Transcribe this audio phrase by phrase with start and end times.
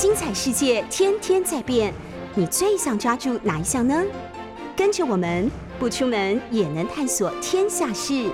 [0.00, 1.92] 精彩世界天天在变，
[2.34, 4.02] 你最想抓住哪一项呢？
[4.74, 8.30] 跟着我们不出门也能探索天下事，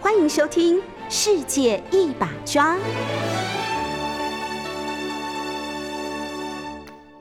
[0.00, 0.78] 欢迎收听
[1.10, 2.74] 《世界一把抓》。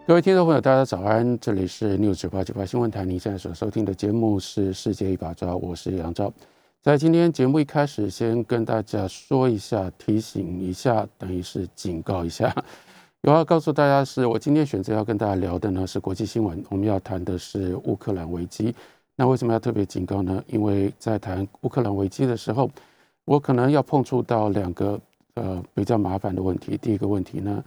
[0.08, 6.32] 各位听众朋友，大家早安，这里是 News 九八九八新闻台，您现在所收听的节目是《世界一把抓》，我是杨昭。
[6.82, 12.56] 在今天节目一开始，先跟大家说一下，提醒一下，等于是警告一下。
[13.24, 16.62] 有要告诉大家，是我今天选择要跟大家聊的呢，是国际新闻。
[16.70, 18.76] 我们要谈的是乌克兰危机。
[19.16, 20.44] 那为什么要特别警告呢？
[20.46, 22.70] 因为在谈乌克兰危机的时候，
[23.24, 25.00] 我可能要碰触到两个
[25.36, 26.76] 呃比较麻烦的问题。
[26.76, 27.64] 第一个问题呢，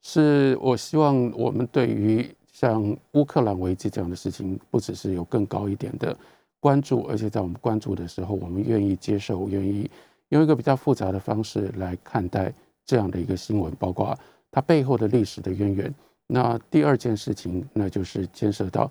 [0.00, 6.16] 是我希望我们对于像乌克兰危机这样的事情，不只是有更高一点的
[6.60, 9.90] 关注，而且在我们关注的时候，我们愿意接受，愿意
[10.28, 12.54] 用一个比较复杂的方式来看待
[12.86, 14.16] 这样的一个新闻，包括。
[14.50, 15.94] 它背后的历史的渊源。
[16.26, 18.90] 那第二件事情，那就是牵涉到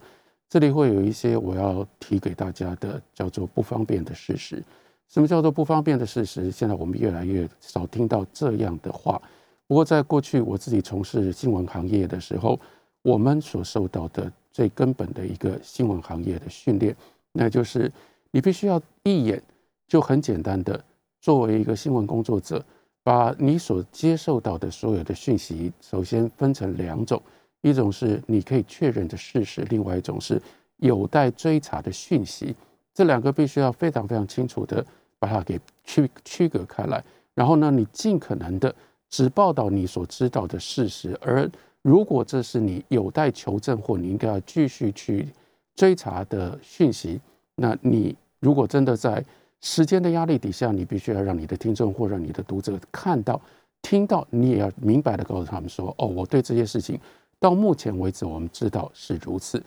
[0.49, 4.63] 这里会有一些我要提给大家的，叫做不方便的事实。
[5.07, 6.51] 什么叫做不方便的事实？
[6.51, 9.21] 现在我们越来越少听到这样的话。
[9.67, 12.59] 不过在过去我自己从事新闻行业的时候，
[13.01, 16.95] 我们所受到的最根本的一个新闻行业的训练，
[17.31, 17.91] 那就是
[18.31, 19.41] 你必须要一眼
[19.88, 20.83] 就很简单的
[21.21, 22.63] 作为一个新闻工作者。
[23.09, 27.19] 把你所接受到的所有的讯息，首先分成两种，
[27.61, 30.39] 一种是你可以确认的事实，另外一种是
[30.77, 32.55] 有待追查的讯息。
[32.93, 34.85] 这两个必须要非常非常清楚的
[35.17, 37.03] 把它给区区隔开来。
[37.33, 38.71] 然后呢，你尽可能的
[39.09, 41.49] 只报道你所知道的事实，而
[41.81, 45.27] 如果这是你有待求证或你应该要继续去
[45.73, 47.19] 追查的讯息，
[47.55, 49.25] 那你如果真的在
[49.61, 53.39] 时间的压力底下，你必须要让你的听众或让你的读者看到、
[53.81, 56.99] 听到，你也要明白的告诉他们说：“哦，我对这些事情
[57.39, 59.61] 到目前为止我们知道是如此。”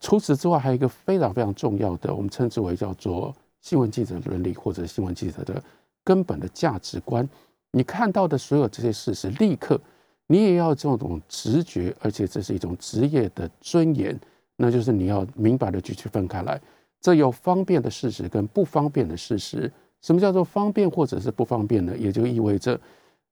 [0.00, 5.62] 除此之外，还有一个非常非常重要的，我们称之为叫做新闻记者伦理或者新闻记者的
[6.04, 7.26] 根本的价值观。
[7.70, 9.80] 你看到的所有这些事实，立刻
[10.26, 14.18] 你也要这种直觉，而且这是一种职业的尊严，
[14.56, 16.60] 那就是你要明白的去区分开来。
[17.00, 19.70] 这有方便的事实跟不方便的事实。
[20.02, 21.96] 什么叫做方便或者是不方便呢？
[21.96, 22.78] 也就意味着，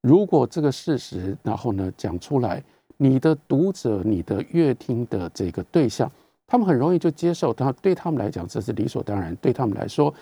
[0.01, 2.63] 如果这个事实，然后呢讲出来，
[2.97, 6.11] 你的读者、你的阅听的这个对象，
[6.47, 10.13] 他们很容易就接受，他对他们来讲这是理所当然，对他们来说，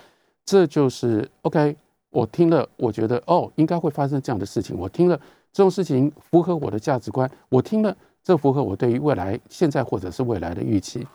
[0.45, 1.77] 这就是 OK。
[2.11, 4.77] 我听了，我觉得哦，应该会发生这样的事情。
[4.77, 5.19] 我听了
[5.51, 11.07] 这种事情符合我的价值观，我听了这符合我对于未来、现在或者是未来的预期。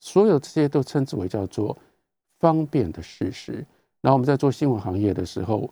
[0.00, 1.76] 所有这些都称之为叫做
[2.38, 3.64] 方便的事实。
[4.00, 5.68] 然后我们在做新闻行业的时候，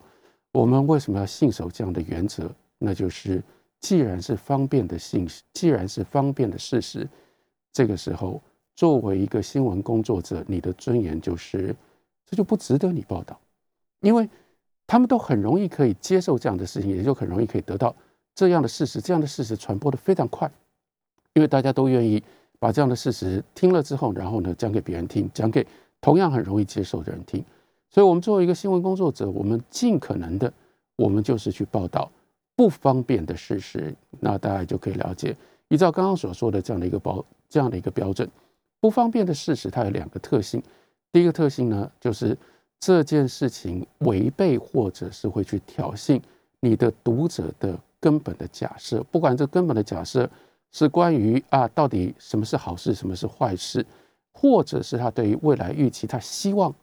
[0.51, 2.49] 我们为什么要信守这样的原则？
[2.77, 3.43] 那就是
[3.79, 7.09] 既然是方便的信息，既然是方便的事实，
[7.73, 8.39] 这个时候
[8.75, 11.75] 作为一个新闻工作者，你的尊严就是
[12.25, 13.39] 这就不值得你报道，
[14.01, 14.29] 因为
[14.85, 17.95] 他们都很容易可以接受这样的事情，也就很容易可以得到
[18.35, 19.01] 这样的事实。
[19.01, 20.51] 这样的事实传播的非常快，
[21.33, 22.23] 因为大家都愿意。
[22.59, 25.65] 把这样的事实听了之后，然后呢讲给别人听，讲给
[26.01, 27.43] 同样很容易接受的人听。
[27.89, 30.51] 所以，我们作为一个新闻工作者，我们尽可能的，
[30.95, 32.11] 我们就是去报道
[32.55, 33.95] 不方便的事实。
[34.19, 35.35] 那大家就可以了解，
[35.69, 38.29] 依照刚刚所说的这样的一个标这样的一个标准，
[38.79, 40.61] 不方便的事实它有两个特性。
[41.11, 42.37] 第一个特性呢，就是
[42.79, 46.21] 这件事情违背或者是会去挑衅
[46.59, 50.29] 你的读者的根本的假设，不管这根本的假设。
[50.71, 53.85] 是关于啊，到底什么是好事，什么是坏事，
[54.31, 56.73] 或者是他对于未来预期，他希望，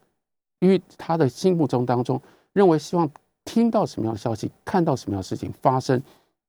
[0.59, 2.21] 因为他的心目中当中
[2.51, 3.09] 认为希望
[3.45, 6.01] 听到什么样的消息，看到什么样的事情发生，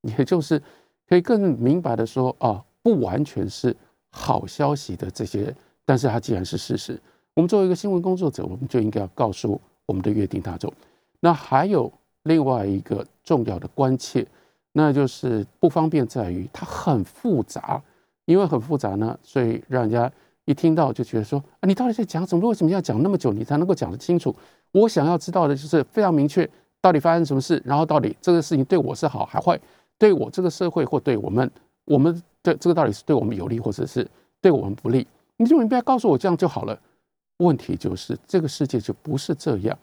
[0.03, 0.61] 也就是
[1.09, 3.75] 可以更明白的说啊，不完全是
[4.11, 7.01] 好消息的这些，但是它既然是事实，
[7.35, 10.73] 我们作为一个新闻工作者，我们就应该要告诉我们的约定大众。
[11.21, 11.93] 那还有
[12.25, 14.27] 另外一个重要的关切。
[14.73, 17.83] 那就是不方便在于它很复杂，
[18.27, 20.11] 因为很复杂呢，所以让人家
[20.45, 22.49] 一听到就觉得说啊，你到底在讲什么？
[22.49, 24.35] 为什么要讲那么久，你才能够讲得清楚？
[24.73, 26.49] 我想要知道的就是非常明确，
[26.81, 29.59] 到底发生什么事，然后到底这个事情对我是好还坏，
[29.97, 31.51] 对我这个社会或对我们，
[31.85, 34.07] 我们的这个到底是对我们有利或者是
[34.41, 35.07] 对我们不利？
[35.37, 36.79] 你就明白告诉我这样就好了。
[37.39, 39.79] 问题就是这个世界就不是这样，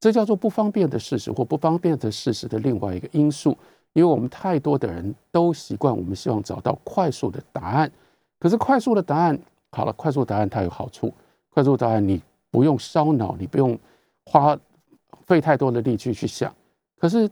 [0.00, 3.56] 这叫做不方便的事实或不方便的事实的另外一个因素。
[3.94, 7.90] 因为我们太多的人都习惯，我们希望找到快速的答案。
[8.38, 9.38] 可是快速的答案
[9.70, 11.12] 好了，快速答案它有好处。
[11.48, 12.20] 快速答案你
[12.50, 13.78] 不用烧脑，你不用
[14.26, 14.58] 花
[15.26, 16.54] 费太多的力气去想。
[16.98, 17.30] 可是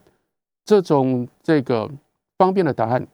[0.64, 1.90] 这种这个
[2.38, 3.06] 方便的答案，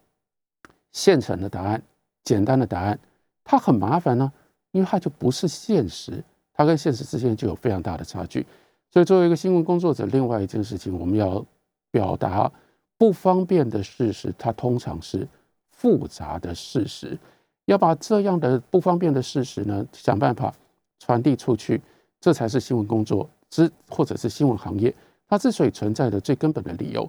[0.92, 1.82] 现成的答案、
[2.24, 2.98] 简单的答案，
[3.42, 4.30] 它很麻烦呢，
[4.72, 6.22] 因为它就不是现实，
[6.52, 8.46] 它跟现实之间就有非常大的差距。
[8.90, 11.44] 所以，作为一个新闻工作者，另外一件事情，我们要
[11.90, 12.50] 表达
[12.98, 15.26] 不方便的事实，它通常是
[15.70, 17.16] 复杂的事实。
[17.64, 20.52] 要把这样的不方便的事实呢，想办法
[20.98, 21.80] 传递出去，
[22.20, 24.94] 这才是新闻工作之或者是新闻行业
[25.28, 27.08] 它之所以存在的最根本的理由。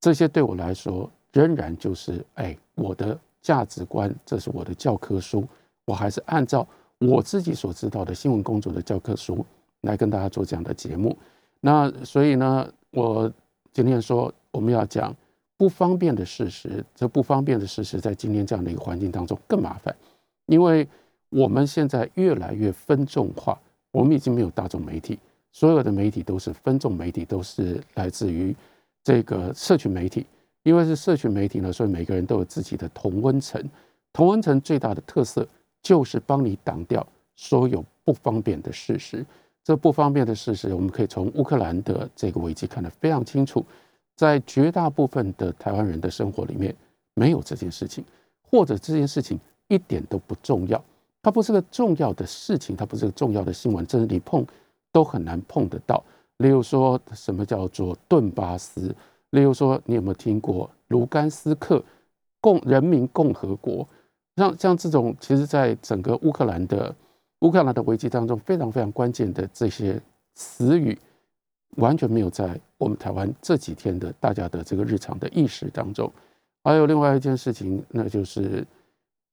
[0.00, 5.46] 这些对我来说，仍然就是哎，我的价值观，这是我的教科书，
[5.84, 6.66] 我还是按照
[6.98, 9.44] 我自己所知道的新闻工作的教科书。
[9.82, 11.16] 来跟大家做这样的节目，
[11.60, 13.32] 那所以呢，我
[13.72, 15.14] 今天说我们要讲
[15.58, 16.82] 不方便的事实。
[16.94, 19.94] 这不方便的事实，在今天这样的一个环境当中更麻烦，
[20.46, 20.88] 因为
[21.28, 23.60] 我们现在越来越分众化，
[23.90, 25.18] 我们已经没有大众媒体，
[25.52, 28.56] 所有的媒体都是分众媒体，都是来自于
[29.04, 30.24] 这个社群媒体。
[30.62, 33.62] 因为是社群媒体呢，所以每个人都有自己的同温层。
[34.12, 35.46] 同温层最大的特色
[35.82, 39.24] 就是帮你挡掉所有不方便的事实。
[39.62, 43.64] 这不方便的事实，我们可以从乌克兰的这个危机看得非常清楚。
[44.16, 46.74] 在绝大部分的台湾人的生活里面，
[47.14, 48.04] 没有这件事情，
[48.42, 50.82] 或者这件事情一点都不重要。
[51.22, 54.44] 它不是个重要的事情，它不是个重要的新闻，甚至你碰
[54.90, 56.02] 都很难碰得到。
[56.38, 58.94] 例如说，什么叫做顿巴斯？
[59.30, 61.82] 例如说，你有没有听过卢甘斯克
[62.40, 63.86] 共人民共和国？
[64.36, 66.94] 像像这种，其实在整个乌克兰的。
[67.40, 70.00] 乌克兰的危机当中，非常非常关键的这些
[70.32, 70.98] 词语，
[71.76, 76.10] 完全没有在我们台湾这几天的大家的这个日常的意识当中。
[76.64, 78.66] 还有另外一件事情，那就是，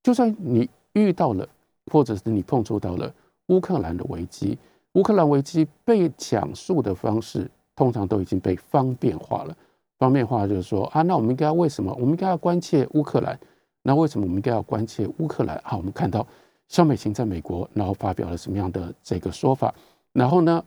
[0.03, 1.47] 就算你遇到了，
[1.91, 3.13] 或者是你碰触到了
[3.47, 4.57] 乌克兰的危机，
[4.93, 9.55] 乌克兰危机被讲述的方式，通常都已经被方便化了。
[9.97, 11.93] 方便化就是说啊，那我们应该为什么？
[11.93, 13.39] 我们应该要关切乌克兰？
[13.81, 15.59] 那为什么我们应该要关切乌克兰？
[15.63, 16.25] 好，我们看到。
[16.69, 19.71] 肖美琴在美国，然后发表了什么样的这个说法？
[20.11, 20.63] 然后呢，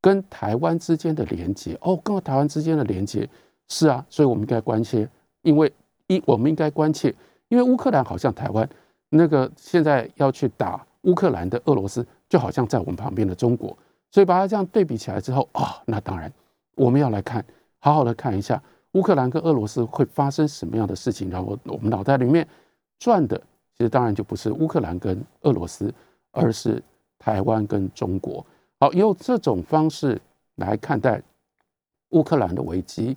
[0.00, 3.28] 跟台湾之间的连接哦，跟台湾之间的连接
[3.68, 5.08] 是啊，所以我们应该关切，
[5.42, 5.72] 因为
[6.06, 7.14] 一我们应该关切，
[7.48, 8.68] 因为乌克兰好像台湾
[9.08, 13.76] 那个现在要去打乌克兰的俄罗斯，就好像在我们旁边的中国，
[14.10, 16.32] 所以把它这样对比起来之后啊，那当然
[16.74, 17.44] 我们要来看，
[17.78, 18.62] 好好的看一下
[18.92, 22.46] 乌克兰跟俄罗斯会发生什么样的事情，然后我们脑袋里面
[22.98, 23.40] 转的。
[23.76, 25.92] 其实当然就不是乌克兰跟俄罗斯，
[26.30, 26.82] 而是
[27.18, 28.42] 台湾跟中国。
[28.78, 30.20] 好，用这种方式
[30.56, 31.22] 来看待
[32.10, 33.16] 乌克兰的危机，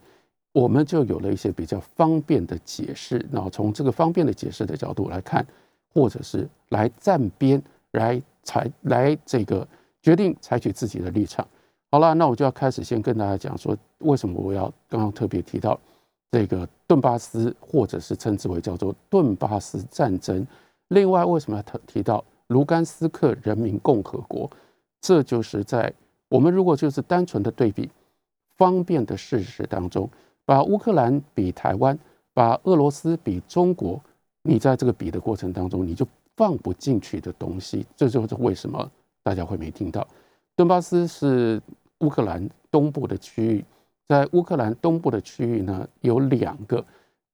[0.54, 3.26] 我们就有了一些比较方便的解释。
[3.32, 5.46] 然后从这个方便的解释的角度来看，
[5.94, 7.62] 或者是来站边，
[7.92, 9.68] 来采来这个
[10.02, 11.46] 决定采取自己的立场。
[11.92, 15.80] 好了，那我就要开始先跟大家讲说，为什么我要刚刚特别提到。
[16.32, 20.46] 这个顿巴斯，或者是称之为叫做顿巴斯战争。
[20.90, 24.48] 另外，为什么要特提到卢甘斯克人民共和国？
[25.02, 25.94] 这就是在
[26.28, 27.90] 我们如果就是单纯的对比
[28.58, 30.10] 方便的事实当中，
[30.46, 31.98] 把乌克兰比台湾，
[32.34, 34.02] 把俄罗斯比中国，
[34.44, 37.86] 你在这个比的过程当中，你就放不进去的东西。
[37.96, 38.92] 这就是为什么
[39.24, 40.06] 大家会没听到。
[40.56, 41.62] 顿巴斯是
[42.00, 43.64] 乌克兰东部的区域。
[44.08, 46.84] 在乌克兰东部的区域呢，有两个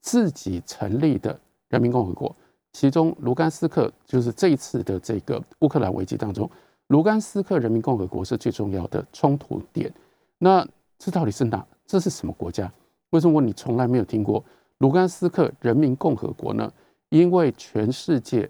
[0.02, 1.40] 自己成立的
[1.70, 2.36] 人民共和国，
[2.74, 6.50] 其中卢甘斯克就是这一次的这个乌克兰危机当中，
[6.88, 9.92] 卢甘斯克人民共和国是最重要的冲突点。
[10.38, 11.66] 那这到底是哪？
[11.86, 12.72] 这是什么国家？
[13.12, 14.44] 为什么你从来没有听过
[14.80, 16.72] 卢甘斯克人民共和国呢？
[17.10, 18.50] 因为全世界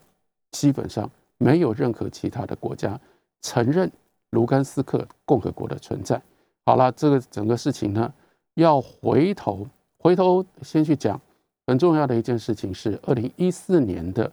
[0.51, 2.99] 基本上没有任何其他的国家
[3.41, 3.91] 承认
[4.31, 6.21] 卢甘斯克共和国的存在。
[6.65, 8.11] 好了，这个整个事情呢，
[8.55, 11.19] 要回头回头先去讲
[11.67, 14.31] 很重要的一件事情是二零一四年的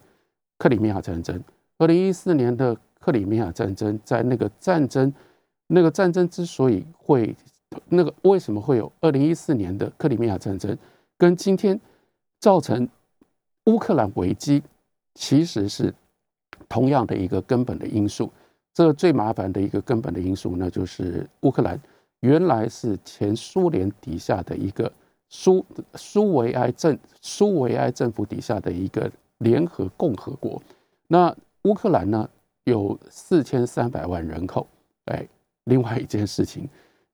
[0.58, 1.42] 克里米亚战争。
[1.78, 5.12] 二零一四年的克里米亚战争，在那个战争，
[5.66, 7.34] 那个战争之所以会
[7.88, 10.76] 那个为什么会有二零一四年的克里米亚战争，
[11.18, 11.78] 跟今天
[12.38, 12.88] 造成
[13.66, 14.62] 乌克兰危机，
[15.14, 15.92] 其实是
[16.68, 18.30] 同样的一个根本的因素。
[18.72, 21.78] 这最麻烦的一个根本的因素呢，就是乌克兰。
[22.20, 24.90] 原来是前苏联底下的一个
[25.28, 25.66] 苏
[25.96, 30.62] 苏维埃政苏维埃政府底下的一个联合共和国。
[31.08, 32.30] 那乌克兰呢
[32.64, 34.66] 有四千三百万人口。
[35.06, 35.26] 哎，
[35.64, 36.68] 另外一件事情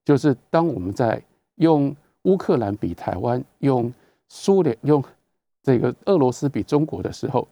[0.05, 1.23] 就是，当我们在
[1.57, 3.93] 用乌克兰比台湾，用
[4.29, 5.03] 苏联用
[5.63, 7.47] 这个俄罗斯比中国的时候，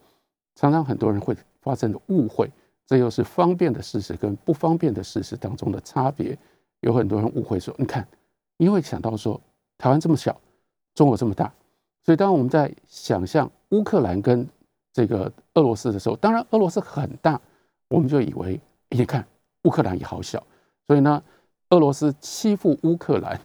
[0.55, 2.51] 常常很多人会发生的误会。
[2.87, 6.39] 这又是方便的事实跟不方便的事实当中的差别。
[6.81, 8.07] 有很多人误会说，你看，
[8.59, 9.41] 因为想到说
[9.77, 10.39] 台湾这么小，
[10.95, 11.53] 中国这么大，
[12.05, 14.47] 所以当我们在想象乌克兰跟
[14.93, 17.41] 这个俄罗斯的时候，当然俄罗斯很大，
[17.89, 19.27] 我们就以为你看
[19.65, 20.45] 乌克兰也好小，
[20.87, 21.23] 所以呢，
[21.71, 23.41] 俄罗斯欺负乌克兰，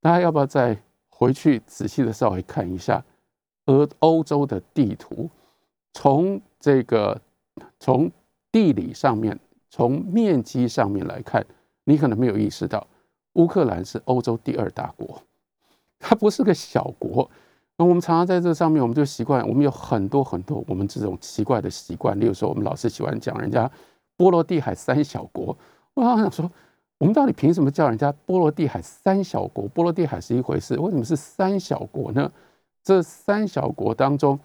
[0.00, 3.04] 大家要不要再回去仔细的稍微看一下
[3.66, 5.30] 俄欧洲的地图？
[5.92, 7.20] 从这个
[7.78, 8.10] 从
[8.50, 9.38] 地理上面，
[9.70, 11.44] 从面积上面来看，
[11.84, 12.86] 你可能没有意识到，
[13.34, 15.22] 乌克兰是欧洲第二大国，
[15.98, 17.30] 它不是个小国。
[17.86, 22.18] 我们常常在这上面，我们就习惯，我们有很多很多我们这种奇怪的习惯。
[22.18, 23.70] 例如说，我们老是喜欢讲人家
[24.16, 25.56] 波罗的海三小国。
[25.94, 26.50] 我常想说，
[26.98, 29.68] 我们到底凭什么叫人家波罗的海三小国？
[29.68, 32.30] 波罗的海是一回事，为什么是三小国呢？
[32.82, 34.38] 这三小国当中，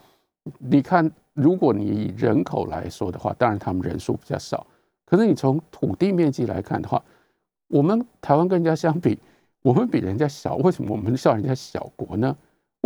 [0.58, 1.12] 你看。
[1.38, 4.66] 如果你以人口来说的话，当然他们人数比较少。
[5.06, 7.00] 可是你从土地面积来看的话，
[7.68, 9.20] 我们台湾跟人家相比，
[9.62, 10.56] 我们比人家小。
[10.56, 12.36] 为什么我们叫人家小国呢？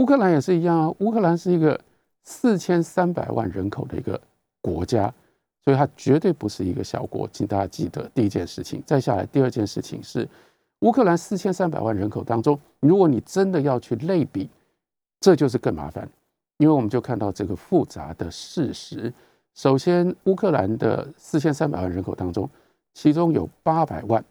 [0.01, 0.95] 乌克兰也是一样啊。
[0.97, 1.79] 乌克兰是一个
[2.23, 4.19] 四千三百万人口的一个
[4.59, 5.13] 国家，
[5.63, 7.29] 所以它绝对不是一个小国。
[7.31, 8.81] 请大家记得第一件事情。
[8.83, 10.27] 再下来第二件事情是，
[10.79, 14.49] 乌克兰四千三百万人口当中，如果你真的要去类比，
[15.19, 16.09] 这就是更麻烦。
[16.57, 19.13] 因为我们就看到这个复杂的事实。
[19.53, 22.49] 首先，乌克兰的四千三百万人口当中，
[22.95, 24.23] 其中有八百万，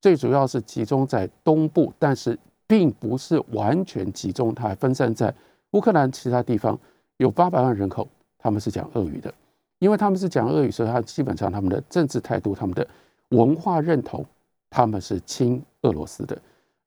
[0.00, 5.34] 最主要是集中在东部，但是并不是完全集中，它还分散在
[5.72, 6.78] 乌克兰其他地方。
[7.18, 8.06] 有八百万人口，
[8.36, 9.32] 他们是讲俄语的，
[9.78, 12.86] 因为他们是讲俄语，所以他基本上他们的政治态度、他们的
[13.30, 14.22] 文化认同，
[14.68, 16.38] 他们是亲俄罗斯的。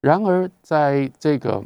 [0.01, 1.63] 然而，在这个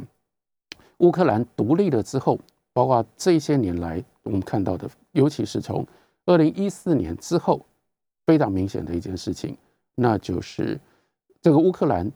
[1.00, 2.40] 乌克兰独立了之后，
[2.72, 5.86] 包括这些年来我们看到的，尤其是从
[6.26, 7.66] 二零一四年之后，
[8.26, 9.58] 非常明显的一件事情，
[9.96, 10.80] 那就是
[11.42, 12.10] 这个乌克兰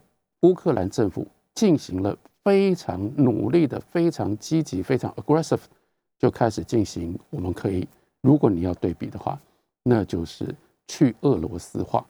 [0.44, 1.28] 乌克兰政府
[1.58, 5.62] 进行了非常努力的、非常积极、非常 aggressive，
[6.20, 7.18] 就开始进行。
[7.32, 7.88] 我们可以，
[8.22, 9.40] 如果你要对比的话，
[9.82, 10.54] 那就是
[10.88, 12.06] 去俄罗斯化。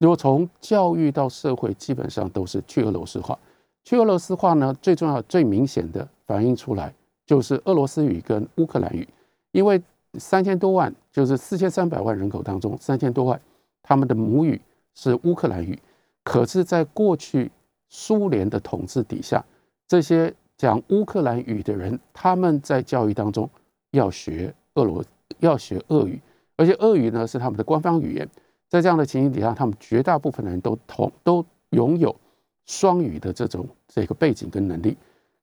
[0.00, 3.38] 如果从教育到社会，基本上都是去俄罗斯化。
[3.84, 6.92] 去俄罗斯化呢，最重要、最明显的反映出来。
[7.24, 9.08] 就是俄罗斯语跟乌克兰语，
[9.52, 9.80] 因为
[10.18, 13.40] 三千多万，就是四千三百万人口当中，三千多万
[13.82, 14.60] 他们的母语
[14.94, 15.78] 是乌克兰语。
[16.22, 17.50] 可是，在过去
[17.90, 19.44] 苏联的统治底下，
[19.86, 23.50] 这些讲乌克兰语的人，他们在教育当中
[23.90, 25.04] 要学俄罗，
[25.40, 26.18] 要学俄语，
[26.56, 28.26] 而且俄语呢是他们的官方语言。
[28.70, 32.16] 在这样的情形底下，他们绝大部分的人都同都拥有
[32.64, 34.96] 双语的这种这个背景跟能力。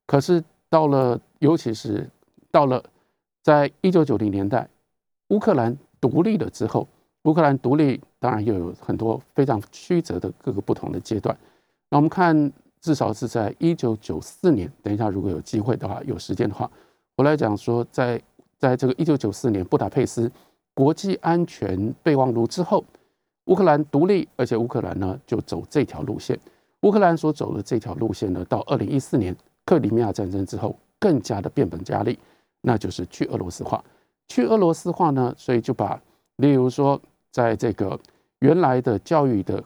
[0.07, 0.43] 可是。
[0.69, 2.09] 到了，尤其是
[2.51, 2.83] 到了，
[3.41, 4.67] 在一九九零年代，
[5.29, 6.85] 乌克兰独立了之后，
[7.21, 11.33] 乌克兰独立当然又有很多非常曲折的各个不同的阶段。
[11.89, 12.51] 那我们看，
[12.81, 16.69] 至少是在一九九四年，等一下如果有机会的话，有时间的话，
[17.15, 18.21] 我来讲说，在
[18.57, 20.31] 在这个一九九四年布达佩斯
[20.73, 22.83] 国际安全备忘录之后，
[23.45, 26.37] 乌克兰独立，而且乌克兰呢就走这条路线。
[26.81, 29.35] 乌克兰所走的这条路线呢，到二零一四年。
[29.65, 32.17] 克里米亚战争之后，更加的变本加厉，
[32.61, 33.83] 那就是去俄罗斯化。
[34.29, 36.01] 去俄罗斯化呢，所以就把，
[36.37, 36.97] 例如说，
[37.31, 37.99] 在这个
[38.39, 39.61] 原来的教育的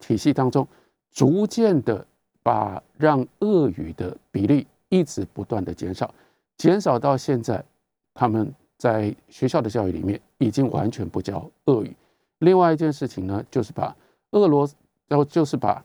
[0.00, 0.66] 体系当中，
[1.14, 2.04] 逐渐的
[2.42, 6.12] 把让俄语的比例一直不断的减少，
[6.58, 7.64] 减少到现在，
[8.12, 11.96] 他们在学校的教育里面已经完全不教俄语。
[12.40, 13.96] 另外一件事情呢，就是把
[14.32, 14.68] 俄罗，
[15.06, 15.82] 然后就是把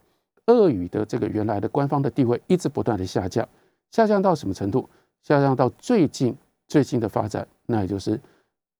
[0.47, 3.47] 俄语的这个原来的官方的地位一直不断的下降。
[3.91, 4.89] 下降到什么程度？
[5.21, 6.35] 下降到最近
[6.67, 8.19] 最近的发展，那也就是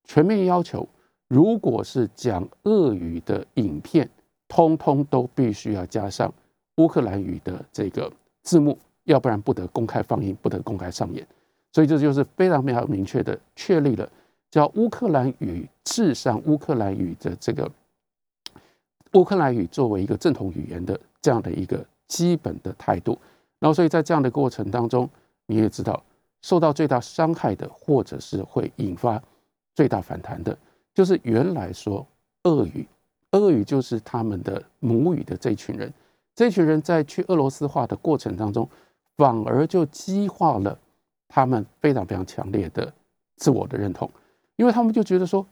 [0.03, 0.87] 全面要求，
[1.27, 4.09] 如果是讲俄语的影片，
[4.47, 6.33] 通通都必须要加上
[6.79, 11.27] 乌克兰语的这个字幕，要不然不得公开放映，不得公开上演。
[11.73, 14.09] 所以这就是非常非常明确的确立了，
[14.49, 17.69] 叫乌克兰语至上，乌克兰语的这个
[19.13, 23.19] 乌克兰语作为一个正统语言的这样的一个基本的态度。
[23.59, 25.07] 然后，所以在这样的过程当中，
[25.47, 26.01] 你也知道，
[26.41, 29.21] 受到最大伤害的，或者是会引发
[29.75, 30.57] 最大反弹的，
[30.95, 32.07] 就是原来说
[32.43, 32.87] 俄语，
[33.31, 35.91] 俄语就是他们的母语的这群人，
[36.39, 38.65] 这群人在去俄罗斯化的过程当中，
[39.17, 40.79] 反而就激化了
[41.27, 42.93] 他们非常非常强烈的
[43.35, 44.09] 自我的认同，
[44.55, 45.45] 因为他们就觉得说，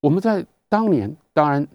[0.00, 1.68] 我们在当年，当然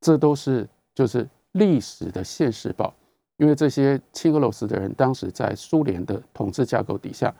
[0.00, 2.94] 这都是就是历史的现实报。
[3.36, 7.34] 因为这些亲俄罗斯的人，当时在苏联的统治架构底下，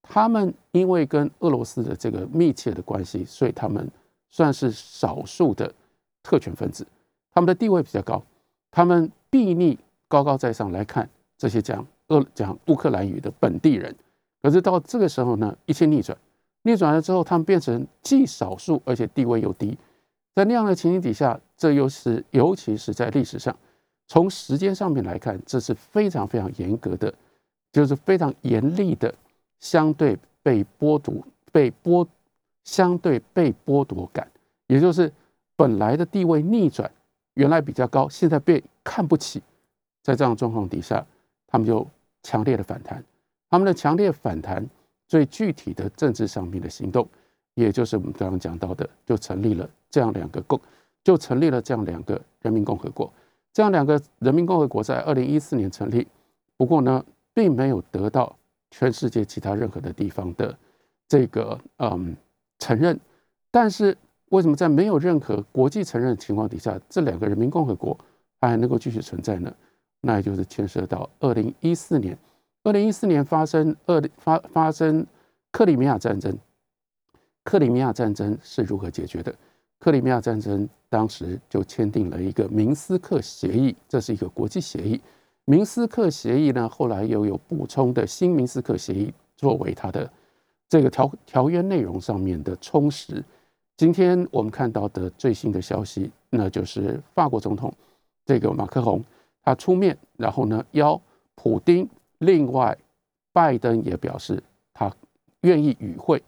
[0.00, 3.86] 他们因为跟俄罗斯的这个密切的关系，所以他们
[4.30, 5.70] 算是少数的
[6.22, 6.86] 特权分子，
[7.34, 8.22] 他们的地位比较高，
[8.70, 9.78] 他们必逆
[10.12, 13.96] 高高在上来看这些讲俄讲乌克兰语的本地人。
[14.42, 16.18] 可是到这个时候呢，一切逆转，
[16.64, 19.78] 逆转了之后，他们变成既少数而且地位又低。
[20.34, 23.56] 在那样的情形底下，这又是尤其是在历史上，
[24.06, 27.14] 从时间上面来看，这是非常非常严格的，
[27.72, 29.14] 就是非常严厉的
[29.60, 31.14] 相对被剥夺、
[31.50, 32.06] 被剥
[32.64, 34.30] 相对被剥夺感，
[34.66, 35.10] 也就是
[35.56, 36.90] 本来的地位逆转，
[37.34, 39.42] 原来比较高，现在被看不起。
[40.02, 41.04] 在这样状况底下，
[41.46, 41.86] 他们就
[42.22, 43.02] 强烈的反弹。
[43.48, 44.66] 他们的强烈反弹，
[45.06, 47.06] 最具体的政治上面的行动，
[47.54, 50.60] 也就是我们刚刚讲到的，就成立了这样两个共，
[51.04, 53.12] 就成立了这样两个人民共和国。
[53.52, 56.08] 这样两个人民共和国在二零一四年成立，
[56.56, 57.04] 不过呢，
[57.34, 58.34] 并没有得到
[58.70, 60.56] 全世界其他任何的地方的
[61.06, 62.16] 这个嗯
[62.58, 62.98] 承认。
[63.50, 63.94] 但是
[64.30, 67.94] 为什么在没有任何国际承认的情况底下，这两个人民共和国
[68.40, 69.54] 还能够继续存在呢？
[70.02, 72.16] 那也就是牵涉到二零一四年。
[72.64, 75.04] 二零一四年发生二发发生
[75.50, 76.36] 克里米亚战争，
[77.42, 79.34] 克里米亚战争是如何解决的？
[79.78, 85.00] 克里米亚战争当时就签订了一个明斯克协议，这是一个国际协议。
[85.44, 90.08] 明斯克协议呢，后来又有补充的新明斯克协议作为它的
[90.68, 93.24] 这个条条约内容上面的充实。
[93.76, 97.74] 今天我们看到的最新的消息，那就是法国总统
[98.24, 99.02] 这个马克龙
[99.42, 101.00] 他出面，然后呢邀
[101.34, 101.88] 普丁。
[102.18, 102.78] 另外，
[103.32, 104.40] 拜登也表示
[104.72, 104.94] 他
[105.40, 106.22] 愿意与会，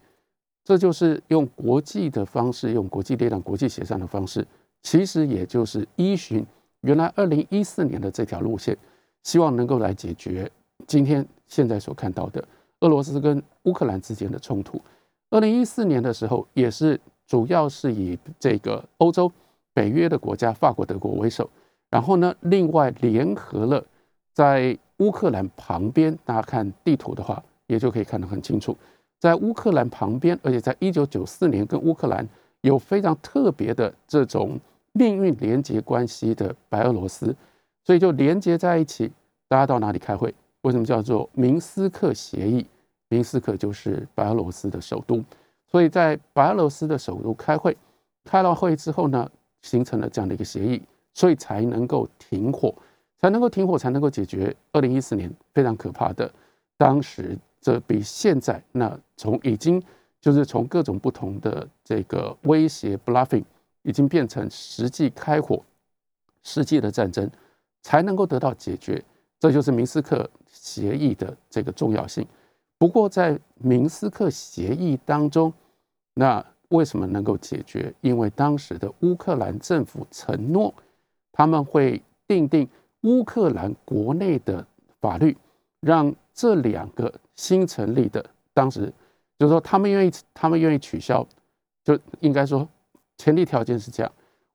[0.65, 4.45] 这就是用国际的方式，用国际力量、国际协商的方式，
[4.83, 6.45] 其实也就是依循
[6.81, 8.77] 原来二零一四年的这条路线，
[9.23, 10.51] 希望能够来解决
[10.89, 12.45] 今天现在所看到的
[12.81, 14.81] 俄罗斯跟乌克兰之间的冲突。
[15.31, 19.31] 二零一四年的时候，也是主要是以这个欧洲
[19.73, 21.49] 北约的国家法国、德国为首，
[21.95, 23.87] 然后呢，另外联合了
[24.33, 24.77] 在。
[24.99, 28.77] 乌克兰旁边，大家看地图的话，也就可以看得很清楚。
[29.19, 32.25] 在乌克兰旁边，而且在一九九四年跟乌克兰
[32.61, 34.57] 有非常特别的这种
[34.93, 37.35] 命运连接关系的白俄罗斯，
[37.83, 39.11] 所以就连接在一起。
[39.49, 40.33] 大家到哪里开会？
[40.63, 42.65] 为什么叫做明斯克协议？
[43.09, 45.25] 明斯克就是白俄罗斯的首都，
[45.67, 47.77] 所以在白俄罗斯的首都开会，
[48.25, 49.29] 开了会之后呢，
[49.63, 50.81] 形成了这样的一个协议，
[51.15, 52.75] 所以才能够停火。
[53.21, 56.31] 才能够停火，才能够解决二零一四年非常可怕的。
[56.77, 59.83] 当时这比现在那从已经
[60.21, 63.45] 就是从各种不同的这个威胁 bluffing，
[63.83, 65.63] 已经变成实际开火、
[66.43, 67.31] 实际的战争，
[67.81, 69.03] 才能够得到解决。
[69.41, 72.27] 这就是明斯克协议的这个重要性。
[72.77, 75.51] 不过在明斯克协议当中，
[76.13, 77.95] 那为什么能够解决？
[78.03, 80.75] 因为当时的乌克兰政府承诺
[81.35, 82.67] 他们会定定。
[83.03, 84.67] 乌克兰国内的
[84.99, 85.37] 法律
[85.81, 88.91] 让这两个新成立的，当时
[89.39, 91.27] 就是说他们愿意，他们愿意取消，
[91.85, 92.67] 就应该说
[93.19, 94.11] 前提条件是这样：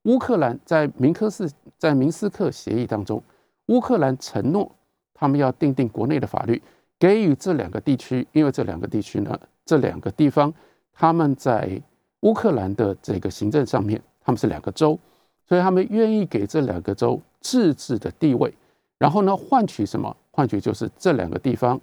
[0.06, 3.22] 乌克兰在明科斯在明斯克协议当中，
[3.68, 4.76] 乌克兰承诺
[5.14, 6.60] 他们要定定国内的法律，
[6.98, 10.52] 给予这两个地区，因为这两个地区呢，这两个地方
[10.92, 11.80] 他们在
[12.22, 14.98] 乌克兰的这个行政上面，他们是两个州，
[15.50, 17.20] 所以他们愿意给这两个州。
[17.42, 18.54] 自治的地位，
[18.98, 20.14] 然后呢，换取什么？
[20.30, 21.80] 换取就是这两个地方，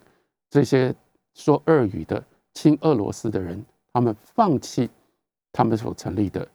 [0.51, 0.95] 这些
[1.33, 4.91] 说俄语的亲俄罗斯的人，他们放弃
[5.51, 6.47] 他们所成立的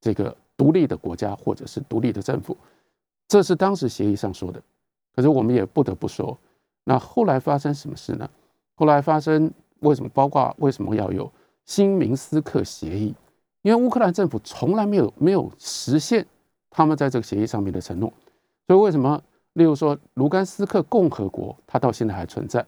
[0.00, 2.56] 这个独立的国家或者是独立的政府，
[3.26, 4.62] 这是当时协议上说的。
[5.16, 6.38] 可是我们也不得不说，
[6.84, 8.30] 那后来发生什么事呢？
[8.76, 10.08] 后来发生为什么？
[10.14, 11.28] 包括为什么要有
[11.64, 13.12] 新明斯克协议？
[13.62, 16.24] 因为乌克兰政府从来没有没有实现
[16.76, 18.12] 他们在这个协议上面的承诺。
[18.66, 22.66] 所以为什么，例如说卢甘斯克共和国，它到现在还存在？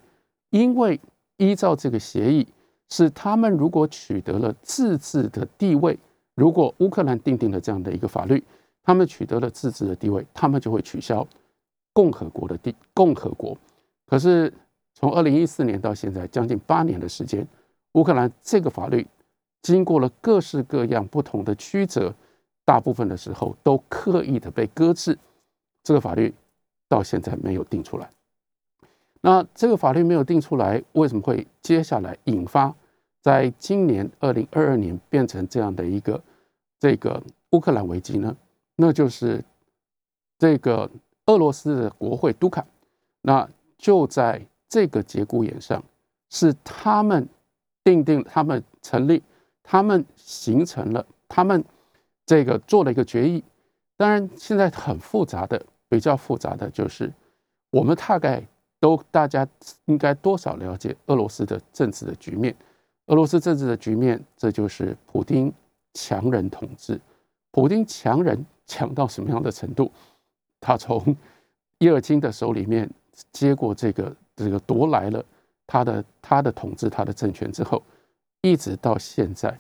[0.51, 1.01] 因为
[1.39, 2.47] 依照这个协议，
[2.89, 5.99] 是他们如果取得了自治的地位，
[6.37, 8.41] 如果乌克兰定定了这样的一个法律，
[8.85, 11.27] 他们取得了自治的地位，他们就会取消
[11.93, 13.59] 共和国的地共和国。
[14.07, 14.53] 可是
[14.95, 17.45] 从二零一四年到现在将近八年的时间，
[17.95, 19.05] 乌克兰这个法律
[19.63, 22.15] 经过了各式各样不同的曲折，
[22.67, 25.19] 大部分的时候都刻意的被搁置。
[25.83, 26.35] 这个法律
[26.87, 28.11] 到现在没有定出来。
[29.23, 32.75] 那这个法律没有定出来，为什么会接下来引发
[33.23, 36.23] 在今年二零二二年变成这样的一个
[36.79, 38.37] 这个乌克兰危机呢？
[38.77, 39.43] 那就是
[40.39, 40.91] 这个
[41.27, 42.67] 俄罗斯的国会杜卡，
[43.23, 43.49] 那
[43.79, 45.83] 就在这个节骨眼上，
[46.31, 47.29] 是他们
[47.83, 49.23] 定定、他们成立、
[49.63, 51.65] 他们形成了、他们
[52.27, 53.43] 这个做了一个决议。
[53.97, 55.65] 当然，现在很复杂的。
[55.89, 57.13] 比较复杂的就是，
[57.71, 58.43] 我们大概
[58.81, 59.47] 都大家
[59.85, 62.53] 应该多少了解俄罗斯的政治的局面。
[63.07, 65.51] 俄罗斯政治的局面，这就是普京
[65.95, 67.01] 强人统治。
[67.53, 69.89] 普京强人强到什么样的程度？
[70.61, 71.17] 他从
[71.79, 72.91] 叶尔钦的手里面
[73.31, 75.25] 接过这个这个夺来了
[75.69, 77.81] 他的他的统治他的政权之后，
[78.43, 79.57] 一直到现在，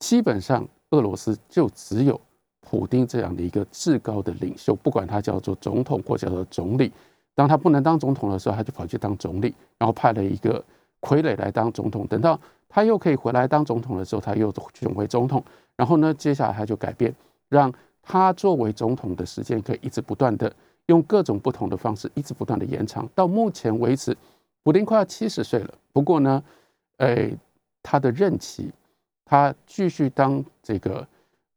[0.00, 2.20] 基本上俄罗斯就只有
[2.60, 6.92] 普京这样的一个至高的领袖，不管他叫做总统或叫做总理。
[7.34, 10.64] 当他不能当总统的时候，他就跑去当总理，然后派了一个
[11.00, 12.06] 傀儡来当总统。
[12.06, 15.42] 等到他又可以回来当总统的时候，他又选为总统。
[15.76, 17.12] 然后呢，接下来他就改变，
[17.48, 20.54] 让他作为总统的时间可以一直不断的
[20.86, 23.08] 用各种不同的方式，一直不断的延长。
[23.16, 24.16] 到目前为止，
[24.62, 25.74] 普京快要七十岁了。
[25.92, 26.40] 不过呢，
[26.98, 27.36] 诶，
[27.82, 28.70] 他的任期，
[29.24, 31.06] 他继续当这个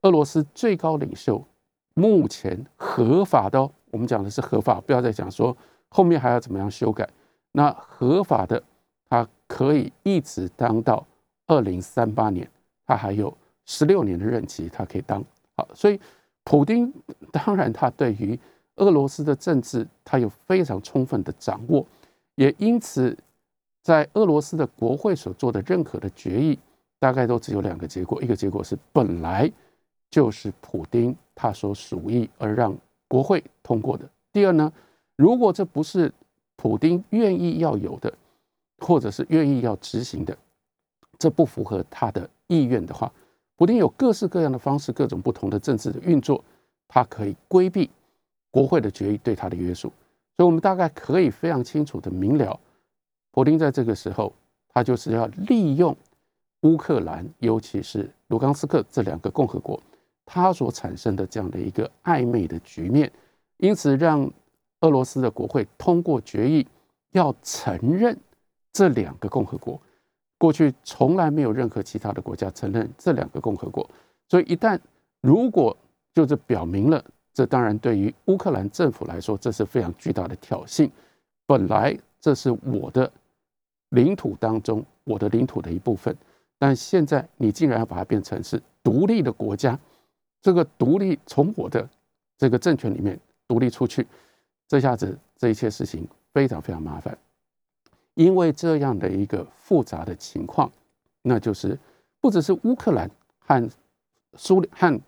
[0.01, 1.43] 俄罗斯最高领袖，
[1.93, 5.55] 目前合法的，我们讲的是合法，不要再讲说
[5.89, 7.07] 后面还要怎么样修改。
[7.51, 8.63] 那合法的。
[9.09, 11.07] 他可以一直当到
[11.45, 12.45] 二零三八年，
[12.85, 15.23] 他还有十六年的任期，他可以当
[15.55, 15.65] 好。
[15.73, 15.97] 所以，
[16.43, 16.93] 普京
[17.31, 18.37] 当然他对于
[18.75, 21.87] 俄罗斯的政治，他有非常充分的掌握，
[22.35, 23.17] 也因此，
[23.81, 26.59] 在俄罗斯的国会所做的任何的决议，
[26.99, 29.51] 大概都只有两个结果：一个结果是本来
[30.09, 34.71] 就是普京他所属意而让国会通过的；第二呢，
[35.15, 36.13] 如果这不是
[36.55, 38.13] 普京愿意要有的。
[38.79, 40.37] 或者是愿意要执行的，
[41.17, 43.11] 这不符合他的意愿的话，
[43.55, 46.43] 普京有各式各样的方式，各种不同的政治的运作，
[46.87, 47.89] 他可以规避
[48.51, 49.91] 国会的决议对他的约束。
[50.35, 52.59] 所以，我们大概可以非常清楚的明了，
[53.31, 54.31] 普京在这个时候，
[54.69, 55.97] 他就是要利用
[56.61, 59.81] 乌克兰，尤其是卢甘斯克这两个共和国，
[60.25, 63.11] 它所产生的这样的一个暧昧的局面，
[63.57, 64.29] 因此让
[64.81, 66.67] 俄罗斯的国会通过决议，
[67.11, 68.17] 要承认。
[68.73, 69.81] 这两个共和国
[70.37, 73.89] 过去从来没有任何其他的国家承认这两个共和国，
[74.29, 74.79] 所以一旦
[75.19, 75.75] 如果
[76.13, 80.87] 就是表明了，这当然对于乌克兰政府来说这是非常巨大的挑衅。
[81.47, 83.11] 本来这是我的
[83.89, 86.15] 领土当中我的领土的一部分，
[86.59, 89.79] 但现在你竟然要把它变成是独立的国家，
[90.41, 91.87] 这个独立从我的
[92.37, 94.07] 这个政权里面独立出去，
[94.67, 97.15] 这下子这一切事情非常非常麻烦。
[98.15, 100.71] 因为这样的一个复杂的情况，
[101.21, 101.77] 那就是
[102.19, 103.69] 不只是乌克兰和
[104.33, 104.99] 苏联和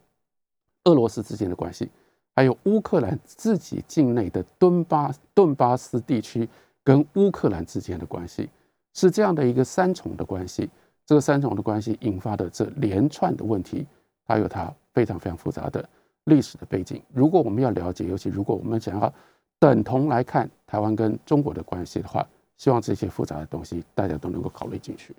[0.84, 1.90] 俄罗斯之间的关系，
[2.36, 6.48] 还有乌克兰自己境内的顿巴顿巴斯地区
[6.84, 8.48] 跟乌克兰之间的关系，
[8.94, 10.70] 是这样的一个三重的关系。
[11.10, 13.84] 这三种的关系引发的这连串的问题，
[14.28, 15.84] 它有它非常非常复杂的
[16.26, 17.02] 历史的背景。
[17.12, 19.12] 如果我们要了解，尤其如果我们想要
[19.58, 22.24] 等同来看台湾跟中国的关系的话，
[22.58, 25.16] 希望这些复杂的东西大家都能够考虑进去。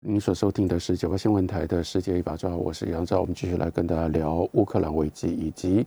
[0.00, 3.22] 您所收听的是九八新闻台的世界一把抓，我是杨照。
[3.22, 5.86] 我们继续来跟大家聊乌克兰危机以及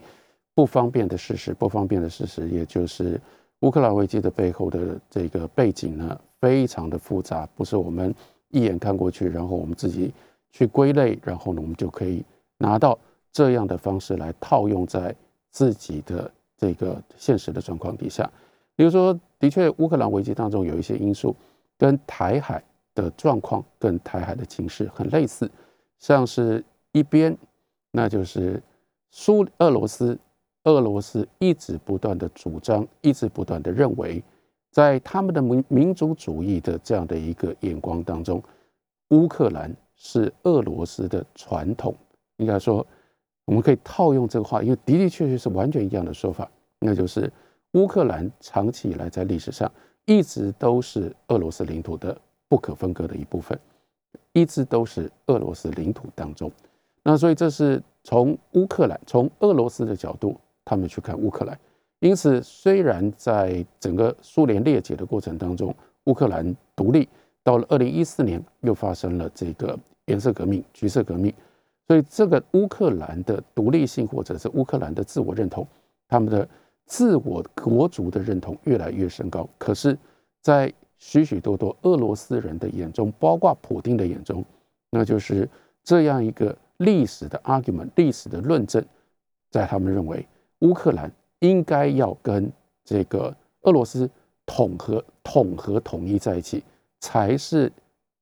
[0.55, 1.53] 不方便的事实。
[1.53, 3.21] 不方便的事实，也就是
[3.59, 8.11] 乌克兰危机的背后的这个背景呢，非常的复杂，不是我们
[8.49, 10.13] 一眼看过去，然后我们自己
[10.51, 12.23] 去归类，然后呢，我们就可以
[12.57, 12.97] 拿到
[13.31, 15.15] 这样的方式来套用在
[15.51, 18.29] 自己的这个现实的状况底下。
[18.75, 21.35] 比如说，的确，乌克兰危机当中有一些因素
[21.77, 25.49] 跟台海的状况、跟台海的情势很类似，
[25.99, 27.35] 像是一边，
[27.91, 28.61] 那就是
[29.09, 30.17] 苏俄罗斯，
[30.65, 34.23] 俄罗斯一直不断的主张，一直不断的认为，
[34.77, 38.39] 在他们的民民族主义的这样的一个眼光当中，
[39.09, 41.95] 乌克兰是俄罗斯的传统。
[42.35, 42.85] 应该说，
[43.45, 47.33] 我们可以套用这个话，因为的的确确是完全一样的说法，那就是。
[47.73, 49.69] 乌克兰长期以来在历史上
[50.05, 52.15] 一直都是俄罗斯领土的
[52.47, 53.59] 不可分割的一部分，
[54.33, 56.51] 一直都是俄罗斯领土当中。
[57.03, 61.59] 那所以这是从乌克兰、从俄罗斯的角度，他们去看乌克兰。
[61.99, 67.07] 因此，虽然在整个苏联裂解的过程当中，乌克兰独立
[67.43, 71.33] 到了二零一四年，又发生了这个颜色革命、橘色革命，
[71.87, 75.67] 所以这个乌克兰的独立性或者是乌克兰的自我认同，
[76.07, 76.47] 他们的。
[76.89, 79.97] 自我国族的认同越来越升高，可是，
[80.39, 84.41] 在许许多多俄罗斯人的眼中，包括普京的眼中，
[84.89, 85.49] 那就是
[85.83, 88.81] 这样一个历史的 argument、历史的论证，
[89.51, 90.25] 在他们认为，
[90.59, 92.51] 乌克兰应该要跟
[92.83, 94.09] 这个俄罗斯
[94.45, 96.63] 统合、统合、统一在一起，
[96.99, 97.71] 才是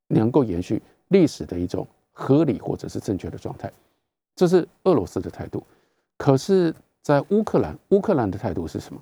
[0.08, 3.72] 能够延续历史的一种合理或者是正确的状态。
[4.36, 5.64] 这是俄罗斯的态度，
[6.18, 6.74] 可是。
[7.06, 9.00] 在乌克兰，乌克兰的态度是什么？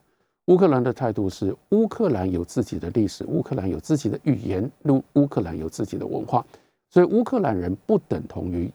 [0.48, 6.46] 乌克兰的态度是，乌克兰有自己的历史，乌克兰有自己的语言，乌乌克兰有自己的文化，
[6.90, 8.70] 所以乌克兰人不等同于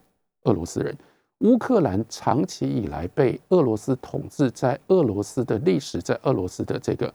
[0.45, 0.97] 俄罗斯人。
[1.41, 7.13] 乌克兰长期以来被俄罗斯统治，在俄罗斯的历史，在俄罗斯的这个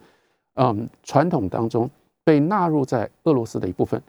[0.55, 1.89] 嗯传统当中，
[2.23, 4.01] 被纳入在俄罗斯的一部分。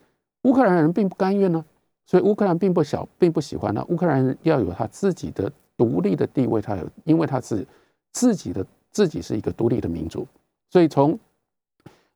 [0.42, 1.64] 乌克兰人并不甘愿呢，
[2.06, 3.84] 所以乌克兰并不小，并不喜欢呢。
[3.88, 7.66] 乌克兰人要有他自己的独立的地位，他有，因为他是
[8.12, 10.24] 自己的自己是一个独立的民族，
[10.70, 11.18] 所以从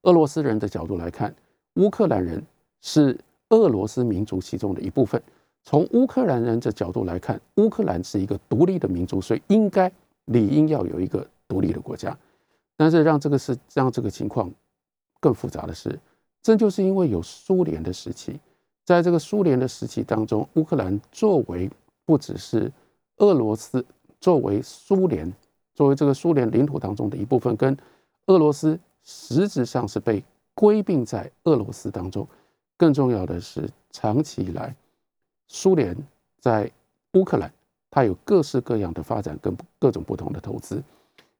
[0.02, 1.34] 俄罗斯人的角度来看，
[1.74, 2.40] 乌克兰人
[2.80, 5.20] 是俄罗斯民族其中的一部分。
[5.68, 9.92] 从乌克兰人的角度来看，乌克兰是一个独立的民族，所以应该
[10.24, 12.16] 理应要有一个独立的国家。
[12.74, 14.50] 但是让这个是让这个情况
[15.20, 16.00] 更复杂的是，
[16.40, 18.40] 这就是因为有苏联的时期，
[18.86, 21.70] 在这个苏联的时期当中，乌克兰作为
[22.06, 22.72] 不只是
[23.18, 23.84] 俄罗斯，
[24.22, 25.30] 作为苏联，
[25.74, 27.76] 作为这个苏联领土当中的一部分，跟
[28.28, 32.26] 俄罗斯实质上是被归并在俄罗斯当中。
[32.78, 34.74] 更重要的是，长期以来。
[35.48, 35.96] 苏联
[36.38, 36.70] 在
[37.14, 37.50] 乌克兰，
[37.90, 40.82] 它有各式各样的发展跟各种不同的投资。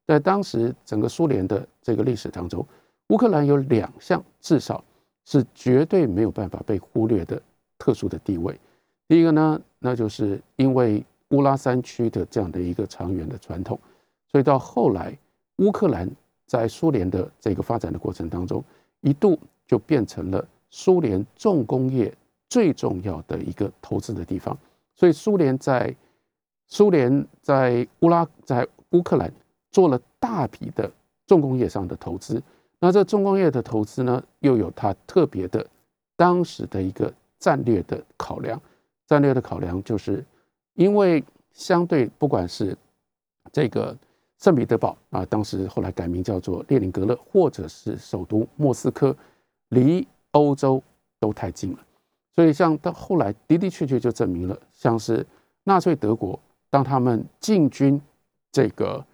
[0.07, 2.67] 在当时整个苏联的这个历史当中，
[3.09, 4.83] 乌克兰有两项至少
[5.27, 7.41] 是绝对没有办法被忽略的
[7.79, 8.59] 特殊的地位。
[9.07, 13.79] 第一个呢，那就是因为乌拉山区的这样的一个长远的传统，
[14.33, 15.17] 所以到后来
[15.57, 16.11] 乌克兰
[16.47, 18.65] 在苏联的这个发展的过程当中，
[19.03, 22.11] 一度就变成了苏联重工业。
[22.49, 24.57] 最重要的一个投资的地方，
[24.95, 25.95] 所以苏联在
[26.67, 29.33] 苏联在乌拉在乌克兰
[29.71, 30.91] 做了大笔的
[31.27, 32.43] 重工业上的投资。
[32.81, 35.67] 那这重工业的投资呢，又有它特别的
[36.17, 38.61] 当时的一个战略的考量。
[39.07, 40.25] 战略的考量就是，
[40.75, 42.77] 因为相对不管是
[43.51, 43.97] 这个
[44.39, 49.17] 圣彼得堡啊，当时后来改名叫做列宁格勒，或者是首都莫斯科，
[49.71, 50.83] 离欧洲
[51.19, 51.79] 都太近了。
[52.39, 55.27] 所以，像到后来的的确确就证明了，像是
[55.65, 56.39] 纳粹德国，
[56.71, 58.01] 当他们进军
[58.53, 59.05] 这个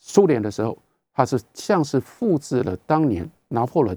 [0.00, 0.76] 苏联的时候，
[1.14, 3.96] 他是像是复制了当年拿破仑，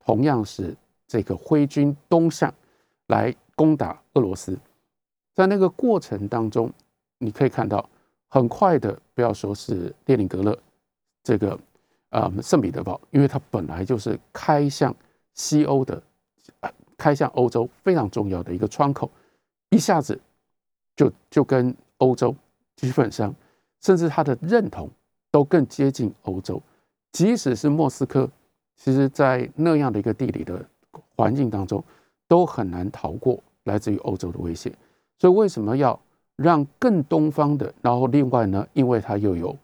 [0.00, 0.76] 同样是
[1.06, 2.52] 这个挥军东向
[3.06, 4.58] 来攻打俄罗斯。
[5.32, 6.68] 在那个过程当中，
[7.18, 7.88] 你可以看到，
[8.26, 10.58] 很快的，不要说是列宁格勒，
[11.22, 11.56] 这个
[12.08, 14.92] 啊圣彼得堡，因为它本来就是开向
[15.34, 16.02] 西欧的。
[16.98, 19.10] 开向欧洲非常重要的一个窗口，
[19.70, 20.20] 一下子
[20.94, 22.36] 就就跟欧洲
[22.76, 23.34] 基本上，
[23.80, 24.90] 甚至他的认同
[25.30, 26.60] 都更接近欧洲。
[27.12, 28.28] 即使是莫斯科，
[28.76, 30.62] 其实在那样的一个地理的
[31.16, 31.82] 环境当中，
[32.26, 34.70] 都很难逃过来自于欧洲的威胁。
[35.18, 35.98] 所以为什么要
[36.36, 37.72] 让更东方的？
[37.80, 39.56] 然后另外呢，因为它又有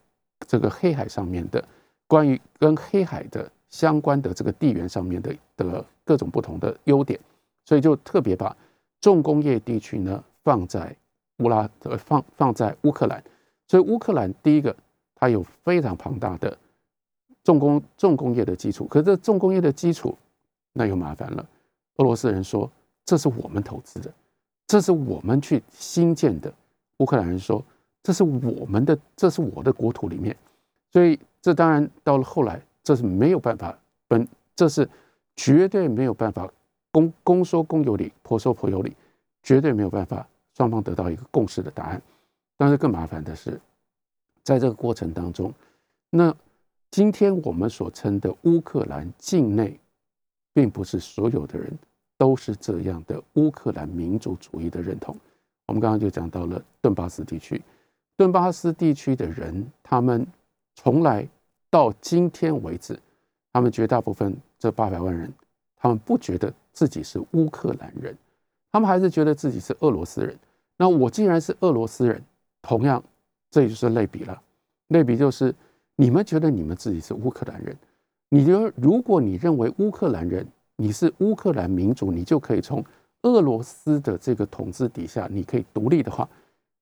[0.46, 1.62] 这个黑海上面的
[2.06, 3.50] 关于跟黑海的。
[3.70, 7.18] 相关的这个地缘上面的的各种不同的优点，
[7.64, 8.56] 所以就特别把
[9.00, 10.94] 重工业地区呢放在
[11.38, 13.22] 乌拉呃放放在乌克兰，
[13.66, 14.74] 所以乌克兰第一个
[15.14, 16.56] 它有非常庞大的
[17.42, 20.16] 重工重工业的基础，可是这重工业的基础
[20.72, 21.46] 那又麻烦了。
[21.96, 22.70] 俄罗斯人说
[23.04, 24.12] 这是我们投资的，
[24.66, 26.52] 这是我们去新建的。
[26.98, 27.64] 乌克兰人说
[28.02, 30.36] 这是我们的，这是我的国土里面，
[30.92, 32.60] 所以这当然到了后来。
[32.86, 33.74] 这是没有办法
[34.10, 34.86] 分，这是
[35.36, 36.50] 绝对没有办法
[36.90, 38.94] 公公说公有理，婆说婆有理，
[39.42, 42.00] 绝对没有办法双方得到一个共识的答案。
[42.56, 43.60] 但是更麻烦的是，
[44.42, 45.52] 在这个过程当中，
[46.10, 46.34] 那
[46.90, 49.78] 今天我们所称的乌克兰境内，
[50.52, 51.76] 并不是所有的人
[52.16, 55.16] 都是这样的乌克兰民族主义的认同。
[55.66, 57.60] 我们刚刚就讲到了顿巴斯地区，
[58.16, 60.26] 顿巴斯地区的人，他们
[60.74, 61.28] 从来。
[61.70, 62.96] 到今天为止，
[63.52, 64.32] 他们绝大部分
[64.64, 65.30] 这八百万人，
[65.76, 68.16] 他们不觉得自己是乌克兰人，
[68.72, 70.34] 他们还是觉得自己是俄罗斯人。
[70.78, 72.24] 那我既然是俄罗斯人，
[72.62, 73.04] 同样
[73.50, 74.40] 这就是类比了。
[74.88, 75.54] 类比就是
[75.96, 77.76] 你们觉得你们自己是乌克兰人，
[78.30, 80.46] 你觉得如果你认为乌克兰人
[80.76, 82.82] 你是乌克兰民族，你就可以从
[83.20, 86.26] 俄罗斯的这个统治底下，你可以独立的话，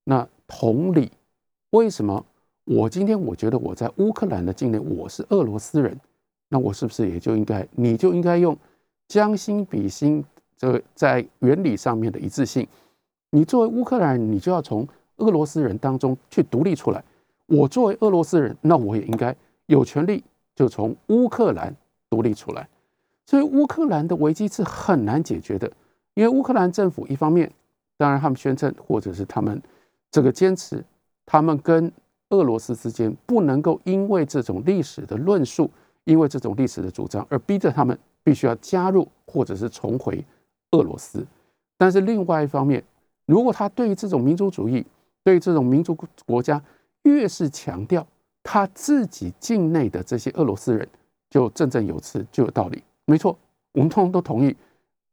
[0.05, 1.11] 那同理，
[1.71, 2.25] 为什么？
[2.63, 5.99] 我今天我觉得我在乌克兰的境内，我是俄罗斯人，
[6.53, 8.55] 那我是不是也就应该，你就应该用
[9.07, 10.23] 将心比心，
[10.55, 12.67] 这在原理上面的一致性。
[13.31, 14.87] 你作为乌克兰人，你就要从
[15.17, 17.03] 俄罗斯人当中去独立出来。
[17.47, 19.35] 我作为俄罗斯人，那我也应该
[19.65, 20.23] 有权利
[20.55, 21.75] 就从乌克兰
[22.07, 22.69] 独立出来。
[23.25, 25.67] 所以乌克兰的危机是很难解决的，
[26.13, 27.51] 因为乌克兰政府一方面，
[27.97, 29.59] 当然他们宣称或者是他们
[30.11, 30.85] 这个坚持，
[31.25, 31.91] 他们跟
[32.29, 35.67] 俄罗斯之间不能够因为这种历史的论述，
[36.05, 40.23] 因为这种历史的主张而逼着他们必须要加入或者是重回
[40.71, 41.25] 俄罗斯。
[41.77, 42.83] 但是另外一方面，
[43.25, 44.85] 如果他对于这种民族主义，
[45.23, 46.61] 对于这种民族国家
[47.03, 48.05] 越是强调
[48.41, 50.87] 他自己境内的这些俄罗斯人，
[51.29, 52.83] 就振振有词，就有道理。
[53.05, 53.37] 没错，
[53.73, 54.55] 我们通通都同意。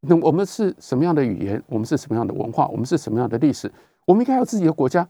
[0.01, 1.63] 那我们是什么样的语言？
[1.67, 2.67] 我们是什么样的文化？
[2.69, 3.71] 我们是什么样的历史？
[4.07, 5.07] 我们应该有自己的国家。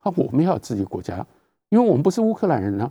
[0.00, 1.24] 啊，我们要有自己的国家，
[1.68, 2.90] 因为我们不是乌克兰人啊。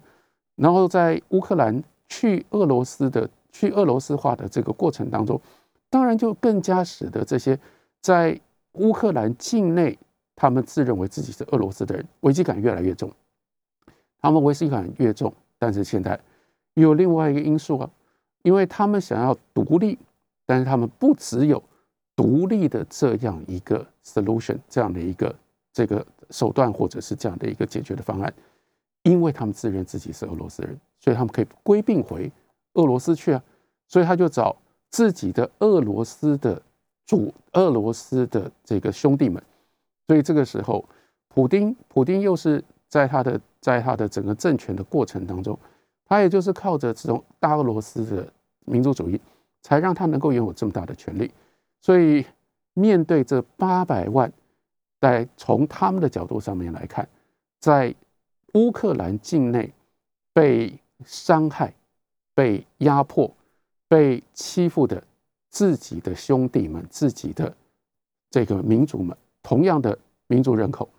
[0.55, 5.39] 然后在乌克兰去俄罗斯的、去俄罗斯化的这个过程当中，
[5.89, 7.57] 当然就更加使得这些
[8.01, 8.37] 在
[8.73, 9.97] 乌克兰境内，
[10.35, 13.09] 他们自认为自己是俄罗斯的人，危机感越来越重。
[14.19, 16.19] 他们危机感越重，但是现在
[16.73, 17.89] 有另外一个因素啊，
[18.41, 19.97] 因为他们想要独立。
[20.43, 21.63] 但是他们不只有
[22.13, 25.33] 独立的这样一个 solution，这样的一个
[25.71, 28.33] 这个手段，或者是这样的一个解决的方案，
[29.03, 32.31] 因为他们自认自己是俄罗斯人，所以他们可以归并回
[32.75, 33.43] 俄罗斯去啊，
[33.89, 34.55] 所以他就找
[34.89, 36.61] 自己的俄罗斯的
[37.05, 39.43] 主俄罗斯的这个兄弟们，
[40.07, 40.85] 所以这个时候，
[41.27, 45.59] 普丁普丁又是在他的在他的整个政权的过程当中，
[46.05, 48.31] 他也就是靠着这种大俄罗斯的
[48.65, 49.19] 民族主义。
[49.63, 51.31] 才让他能够拥有这么大的权利，
[51.81, 52.25] 所以
[52.73, 54.33] 面对这八百万，
[54.99, 57.07] 在从他们的角度上面来看，
[57.59, 57.93] 在
[58.55, 59.71] 乌克兰境内
[60.33, 60.73] 被
[61.05, 61.73] 伤害、
[62.33, 63.31] 被压迫、
[63.87, 65.03] 被欺负的
[65.49, 67.55] 自己的兄弟们、自己的
[68.29, 70.89] 这个民族们，同样的民族人口，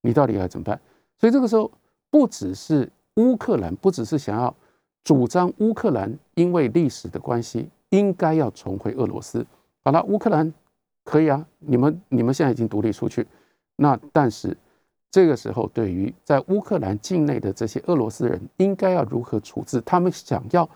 [0.00, 0.80] 你到底该怎么办？
[1.18, 1.70] 所以这个时候，
[2.10, 4.54] 不只是乌克兰，不只是想要
[5.02, 7.68] 主张乌克兰因为历史的关系。
[7.90, 9.46] 应该要重回俄罗斯。
[9.84, 10.52] 好了，乌克兰
[11.04, 13.24] 可以啊，你们你们现在已经独立出去。
[13.76, 14.56] 那但是
[15.14, 19.80] 这个时候，对于在乌克兰境内的这些俄罗斯人，应该要如何处置？
[19.82, 20.68] 他们想要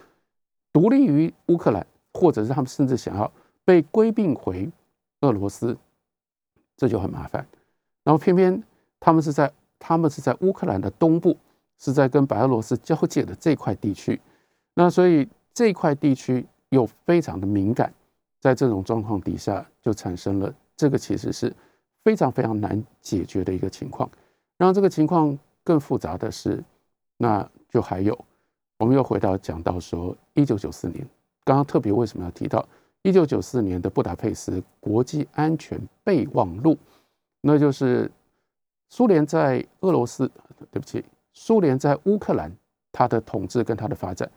[0.73, 3.29] 独立于乌克兰，或者是他们甚至想要
[3.65, 4.71] 被归并回
[5.23, 5.77] 俄罗斯，
[6.77, 7.45] 这就很麻烦。
[8.05, 8.63] 然后偏偏
[9.01, 11.37] 他们是在他们是在乌克兰的东部，
[11.77, 14.21] 是在跟白俄罗斯交界的这块地区。
[14.75, 16.47] 那所以这块地区。
[16.71, 17.91] 又非常的敏感，
[18.41, 21.51] 在这种状况底下，就产生了这个其实是
[22.05, 24.07] 非常非常难解决的一个情况。
[24.59, 26.63] 让这个情况更复杂的是，
[27.17, 28.19] 那就还有，
[28.79, 31.07] 我们又回到讲到说，一九九四年，
[31.45, 32.67] 刚刚特别为什么要提到
[33.03, 36.77] 一九九四年的布达佩斯国际安全备忘录？
[37.41, 38.11] 那就是
[38.91, 40.29] 苏联在俄罗斯，
[40.71, 42.53] 对不起，苏联在乌克兰
[42.91, 44.29] 它的统治跟它的发展，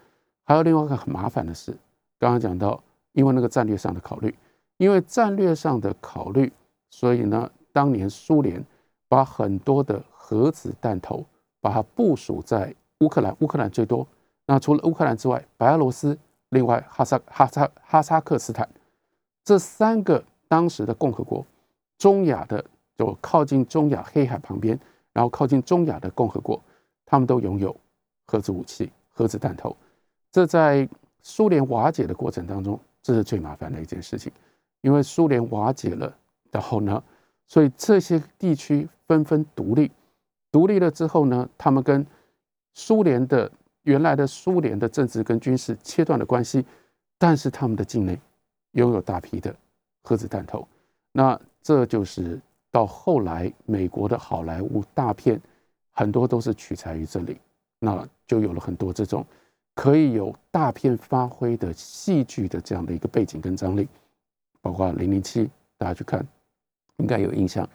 [0.43, 1.75] 还有另外一个很麻烦的事。
[2.19, 2.81] 刚刚讲到，
[3.13, 4.35] 因为那个战略上的考虑，
[4.77, 6.53] 因为战略上的考虑，
[6.91, 8.63] 所以呢，当年苏联
[9.07, 9.99] 把很多的
[10.31, 11.25] 核子弹头
[11.59, 14.07] 把它部署在乌克兰，乌克兰最多。
[14.45, 16.17] 那除了乌克兰之外，白俄罗斯，
[16.49, 18.67] 另外哈萨哈萨哈萨克斯坦
[19.43, 21.45] 这三个当时的共和国，
[21.97, 22.63] 中亚的
[22.97, 24.79] 就靠近中亚黑海旁边，
[25.11, 26.61] 然后靠近中亚的共和国，
[27.05, 27.75] 他们都拥有
[28.25, 29.75] 核子武器、核子弹头。
[30.31, 30.87] 这在
[31.21, 34.31] 苏联瓦解的过程当中，这是最麻烦的一件事情，
[34.79, 36.15] 因为苏联瓦解了，
[36.51, 37.03] 然后呢，
[37.47, 39.91] 所以这些地区纷纷独立，
[40.51, 42.05] 独立了之后呢，他们跟
[42.73, 43.51] 苏联的
[43.83, 46.65] 原来的苏联的政治跟军事切断了关系，
[47.17, 48.19] 但是他们的境内
[48.71, 49.55] 拥有大批的
[50.03, 50.67] 核子弹头，
[51.11, 55.39] 那这就是到后来美国的好莱坞大片
[55.91, 57.37] 很多都是取材于这里，
[57.79, 59.25] 那就有了很多这种。
[59.73, 63.87] 可以有大片发挥的戏剧的这样的一个背景跟张力，
[64.61, 65.45] 包括《零零七》，
[65.77, 66.25] 大家去看
[66.97, 67.67] 应该有印象。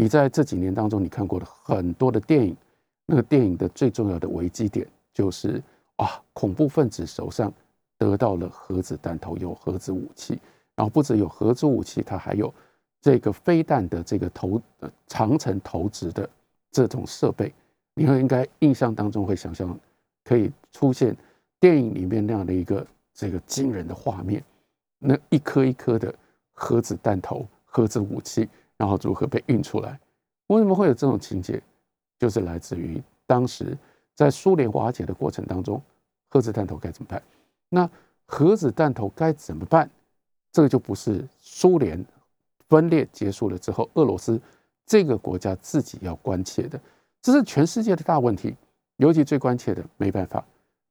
[0.00, 2.56] 你在这几年当中，你看过的很多的电影，
[3.04, 5.60] 那个电影的最重要的危机点就是
[5.96, 7.52] 啊，恐怖分子手上
[7.96, 10.38] 得到了核子弹头，有核子武器，
[10.76, 12.54] 然后不止有核子武器，它还有
[13.00, 14.62] 这个飞弹的这个投
[15.08, 16.30] 长城投掷的
[16.70, 17.52] 这种设备。
[17.94, 19.76] 你会应该印象当中会想象
[20.22, 21.16] 可以出现。
[21.58, 24.40] 电影里面那样的一个这个惊人的画面，
[25.00, 26.14] 那一颗一颗的
[26.52, 28.48] 核子弹头、核子武器，
[28.78, 30.00] 然后如何被运出来？
[30.46, 31.62] 为什么会有这种情节？
[32.18, 33.76] 就是来自于当时
[34.14, 35.80] 在苏联瓦解的过程当中，
[36.30, 37.22] 核子弹头该怎么办？
[37.68, 37.90] 那
[38.24, 39.90] 核子弹头该怎么办？
[40.50, 42.02] 这个就不是苏联
[42.68, 44.40] 分裂结束了之后，俄罗斯
[44.86, 46.80] 这个国家自己要关切的，
[47.20, 48.56] 这是全世界的大问题，
[48.96, 50.44] 尤其最关切的，没办法。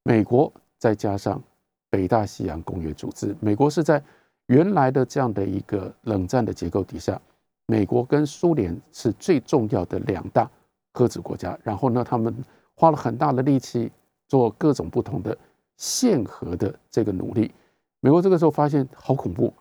[0.04, 1.42] 美国再加上
[1.90, 4.02] 北大西洋公约组织，美国是在
[4.46, 7.20] 原来的这样的一个冷战的结构底下，
[7.68, 10.50] 美国跟苏联是最重要的两大
[10.94, 11.58] 核子国家。
[11.64, 12.36] 然后呢，他们
[12.74, 13.92] 花了很大的力气
[14.28, 15.38] 做各种不同的
[15.76, 17.52] 限核的这个努力。
[18.00, 19.54] 美国这个时候发现好恐怖，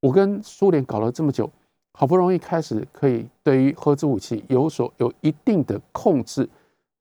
[0.00, 1.50] 我跟苏联搞了这么久，
[1.92, 6.48] 好不容易开始可以对于核子武器有所有一定的控制，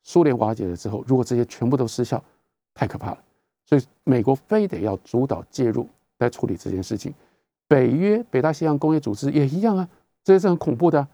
[0.01, 2.23] 苏联瓦解了之后，如果这些全部都失效，
[2.73, 3.17] 太可怕了。
[3.65, 5.87] 所以美国非得要主导介入
[6.19, 7.13] 来处理这件事情。
[7.67, 9.89] 北约、北大西洋工业组织也一样啊，
[10.23, 11.07] 这也是很恐怖的。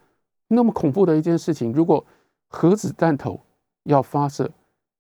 [0.48, 2.04] 那么恐怖的一件事情，如果
[2.48, 3.40] 核子弹头
[3.84, 4.50] 要发射，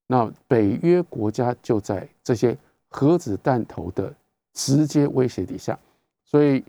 [0.08, 2.58] 那北约国家就在这些
[2.90, 4.14] 核子弹头的
[4.54, 5.78] 直接威胁底下。
[6.24, 6.64] 所以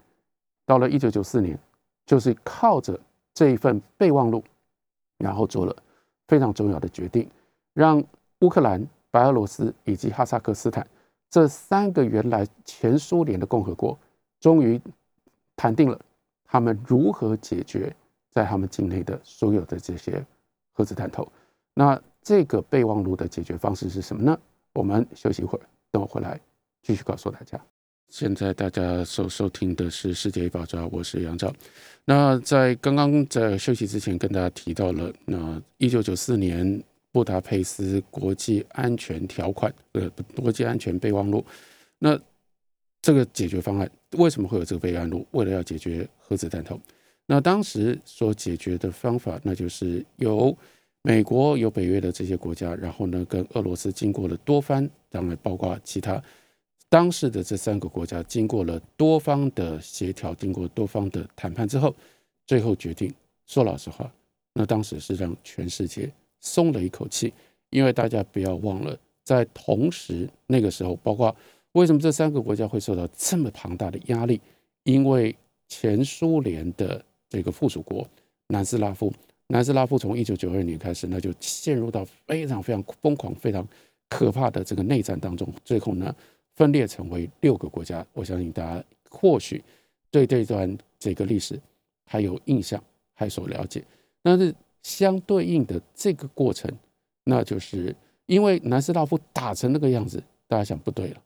[0.65, 1.59] 到了一九九四年，
[2.07, 2.99] 就是靠着
[3.35, 4.43] 这一份备忘录，
[5.19, 5.77] 然后做了
[6.29, 7.29] 非常重要的决定，
[7.75, 8.03] 让
[8.41, 10.87] 乌克兰、白俄罗斯以及哈萨克斯坦
[11.29, 13.99] 这三个原来前苏联的共和国，
[14.41, 14.81] 终于
[15.57, 16.01] 谈定了
[16.51, 17.95] 他们如何解决。
[18.33, 20.25] 在他们境内的所有的这些
[20.71, 21.27] 核子弹头，
[21.75, 24.39] 那这个备忘录的解决方式是什么呢？
[24.73, 26.41] 我们休息一会儿，等我回来
[26.81, 27.61] 继续告诉大家。
[28.09, 31.53] 现在大家收收听的是《世界一把抓》，我是杨照。
[32.05, 36.81] 那在刚刚在休息之前，跟大家提到了那一九九四年
[37.11, 41.45] 布达佩斯国际安全条款，呃，国际安全备忘录。
[41.99, 42.17] 那
[43.03, 45.27] 这个解决方案为什么会有这个备案路？
[45.31, 46.79] 为了要解决核子弹头。
[47.27, 50.57] 那当时所解决的方法，那就是由
[51.03, 56.23] 美国、有北约的这些国家，然后呢，跟俄罗斯经过了多番，当然包括其他
[56.89, 61.95] 当时的这三个国家，经过了多方的协调，经过多方的谈判之后，
[62.47, 63.15] 最后决定。
[63.47, 64.13] 说老实话，
[64.53, 67.33] 那当时是让全世界松了一口气，
[67.71, 71.35] 因为大家不要忘了，在同时那个时候，包括
[71.73, 74.41] 为什么这三个国家会受到这么庞大的压力，
[74.85, 75.37] 因为
[75.69, 77.05] 前苏联的。
[77.33, 78.05] 这个附属国
[78.49, 79.15] 南斯拉夫，
[79.47, 83.65] 南斯拉夫从一九九二年开始，那就陷入到非常非常疯狂、非常
[84.09, 86.13] 可怕的这个内战当中，最后呢
[86.57, 88.05] 分裂成为六个国家。
[88.15, 89.63] 我相信大家或许
[90.11, 91.57] 对这段这个历史
[92.05, 92.83] 还有印象，
[93.15, 93.81] 还所了解。
[94.25, 94.53] 但是
[94.83, 96.69] 相对应的这个过程，
[97.23, 97.95] 那就是
[98.27, 101.23] 因为南斯拉夫打成那个样子，大家想不对了，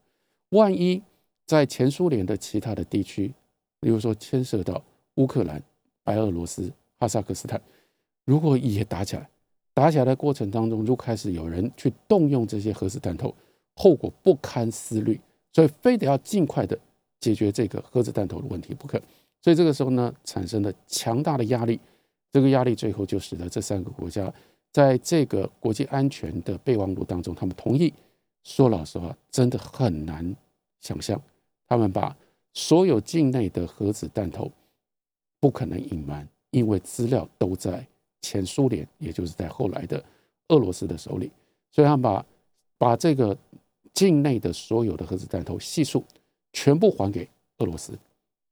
[0.55, 1.03] 万一
[1.47, 3.33] 在前苏联的其他的地区，
[3.81, 4.83] 比如说牵涉到
[5.17, 5.63] 乌克兰。
[6.07, 7.59] 白俄罗斯、哈萨克斯坦，
[8.27, 9.27] 如果也打起来，
[9.73, 13.35] 打起来的过程当中，就开始有人去动用这些核子弹头，
[13.75, 15.19] 后果不堪思虑，
[15.55, 16.79] 所以非得要尽快的
[17.21, 19.01] 解决这个核子弹头的问题不可。
[19.41, 21.81] 所以这个时候呢，产生了强大的压力，
[22.31, 24.31] 这个压力最后就使得这三个国家
[24.73, 27.91] 在这个国际安全的备忘录当中，他们同意。
[28.45, 30.37] 说老实话，真的很难
[30.81, 31.21] 想象，
[31.67, 32.17] 他们把
[32.53, 34.51] 所有境内的核子弹头。
[35.41, 37.87] 不可能隐瞒，因为资料都在
[38.23, 40.03] 前苏联，也就是在后来的
[40.49, 41.31] 俄罗斯的手里，
[41.71, 42.27] 所以他们把
[42.79, 43.37] 把这个
[43.93, 46.03] 境内的所有的核子弹头系数
[46.55, 47.29] 全部还给
[47.59, 47.93] 俄罗斯，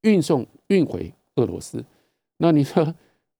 [0.02, 1.82] 运送运回俄罗斯。
[2.36, 2.94] 那你说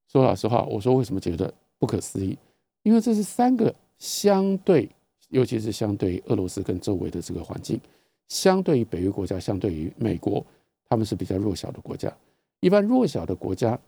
[0.08, 2.38] 说老实话，我说为什么觉得不可思议？
[2.84, 4.88] 因为这是三个相对，
[5.32, 7.80] 尤其是相对俄罗斯跟周围的这个环境，
[8.28, 10.44] 相对于北约国家，相对于美国，
[10.88, 12.14] 他们是比较弱小的国家。
[12.60, 13.78] 一般弱小的国家，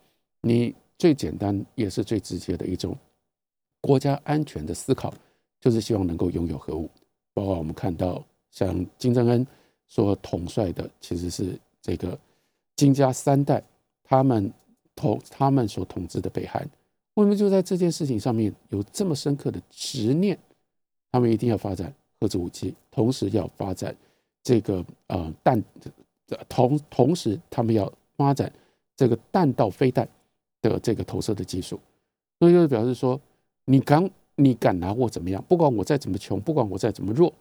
[0.40, 2.96] 你最简单也是最直接的一种
[3.82, 5.12] 国家安全的思考，
[5.60, 6.90] 就是希望能够拥有核武。
[7.34, 9.46] 包括我们看到，像金正恩
[9.86, 12.18] 所统帅的，其实是这个
[12.74, 13.62] 金家三代，
[14.02, 14.50] 他们
[14.96, 16.66] 统他们所统治的北韩，
[17.14, 20.38] 为什么就在这件事情上面有这么深刻的执念？
[21.14, 23.94] 他们一定要发展核子武器，同时要发展
[24.42, 25.62] 这个呃弹，
[26.48, 28.52] 同同时他们要发展。
[28.96, 30.08] 这个弹道飞弹
[30.60, 31.78] 的这个投射的技术，
[32.40, 33.20] 所以就是表示说，
[33.64, 35.44] 你敢你敢拿我怎么样？
[35.48, 37.32] 不管我再怎么穷，不管我再怎么弱，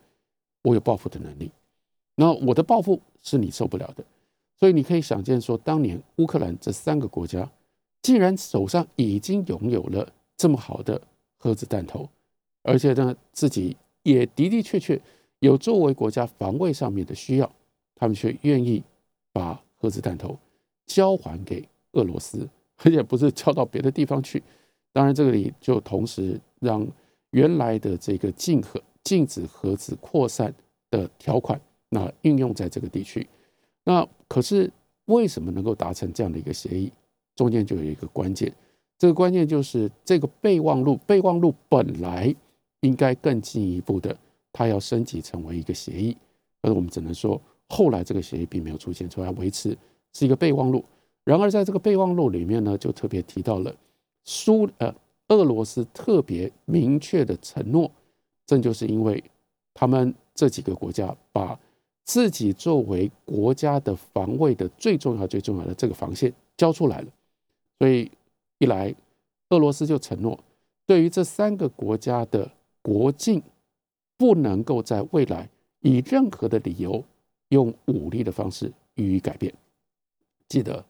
[0.61, 1.51] 我有报复的能力。
[2.15, 4.03] 那我的报复是你受不了的。
[4.55, 7.49] 所以你可以想见说，当年乌克兰这三个国家，
[8.03, 10.07] 既然手上已经拥有了
[10.37, 11.01] 这么好的
[11.37, 12.07] 核子弹头，
[12.63, 14.99] 而且呢自己也的的确确
[15.39, 17.51] 有作为国家防卫上面的需要，
[17.95, 18.83] 他们却愿意
[19.31, 20.37] 把核子弹头。
[20.85, 22.47] 交还给俄罗斯，
[22.83, 24.43] 而且不是交到别的地方去。
[24.91, 26.85] 当然，这里就同时让
[27.31, 30.53] 原来的这个禁核、禁止核子扩散
[30.91, 31.59] 的条款，
[31.89, 33.25] 那运用在这个地区。
[33.85, 34.69] 那可是
[35.05, 36.91] 为什么能够达成这样的一个协议？
[37.35, 38.53] 中间就有一个关键，
[38.99, 40.97] 这个关键就是这个备忘录。
[41.07, 42.35] 备忘录本来
[42.83, 44.15] 应该更进一步的，
[44.51, 46.15] 它要升级成为一个协议，
[46.61, 49.75] 而我们只能说，后来这个协议并没有出现，所以要维持。
[50.15, 50.85] 是一个备忘录，
[51.23, 53.75] 然而在这个备忘录里面呢，就特别提到了
[54.25, 54.93] 苏呃
[55.29, 57.89] 俄罗斯特别明确的承诺，
[58.45, 59.23] 正就是因为
[59.73, 61.59] 他们这几个国家把
[62.03, 67.07] 自己作为国家的防卫的最重要最重要的这个防线交出来了，
[67.79, 68.11] 所以
[68.59, 68.93] 一来，
[69.49, 70.37] 俄罗斯就承诺，
[70.85, 72.47] 对于这三个国家的
[72.83, 73.41] 国境，
[74.15, 77.03] 不能够在未来以任何的理由
[77.49, 79.51] 用武力的方式予以改变。
[80.47, 80.85] 记得，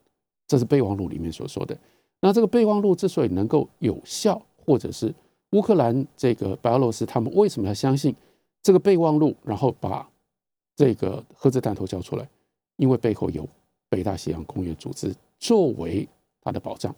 [0.46, 1.78] 这是备忘录里面所说的。
[2.20, 5.14] 那这个备忘录之所以能够有效，或者是
[5.52, 8.14] 乌克兰这个白俄罗斯他们为什么要相信
[8.62, 10.10] 这个备忘录，然后把
[10.76, 12.28] 这个核子弹头交出来？
[12.78, 13.48] 因为背后有
[13.88, 16.08] 北大西洋公约组织作为
[16.42, 16.94] 它的保障，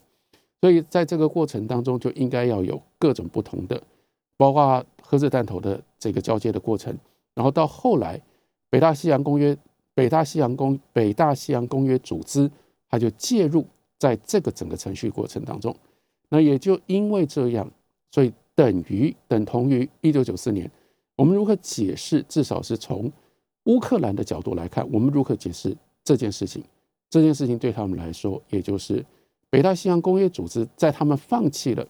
[0.61, 3.81] 所以在这个过程当中就应该要有各种不同的，
[4.37, 6.97] 包括核子弹头的这个交接的过程，
[7.33, 8.21] 然后到后来
[8.69, 9.57] 北大西洋公约、
[9.93, 12.49] 北大西洋公、北大西洋公约组织，
[12.89, 13.65] 它就介入
[13.97, 15.75] 在这个整个程序过程当中。
[16.29, 17.69] 那也就因为这样，
[18.11, 20.69] 所以等于等同于一九九四年，
[21.15, 22.23] 我们如何解释？
[22.27, 23.11] 至少是从。
[23.65, 26.63] 乌克兰的角度来看，我们如何解释这件事情？
[27.09, 29.03] 这件事情对他们来说，也就是
[29.49, 31.83] 北大西洋公约组织在他们放弃了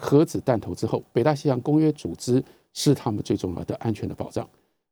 [0.00, 2.42] 核子弹头之后，北大西洋公约组织
[2.72, 4.48] 是他们最重要的安全的保障。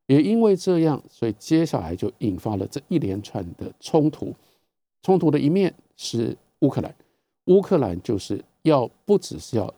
[0.06, 4.34] 也因为这样，所以接下来就引发了这一连串的冲突。
[5.02, 6.94] 冲突的一面是乌克兰，
[7.46, 9.72] 乌克兰就是要不只是要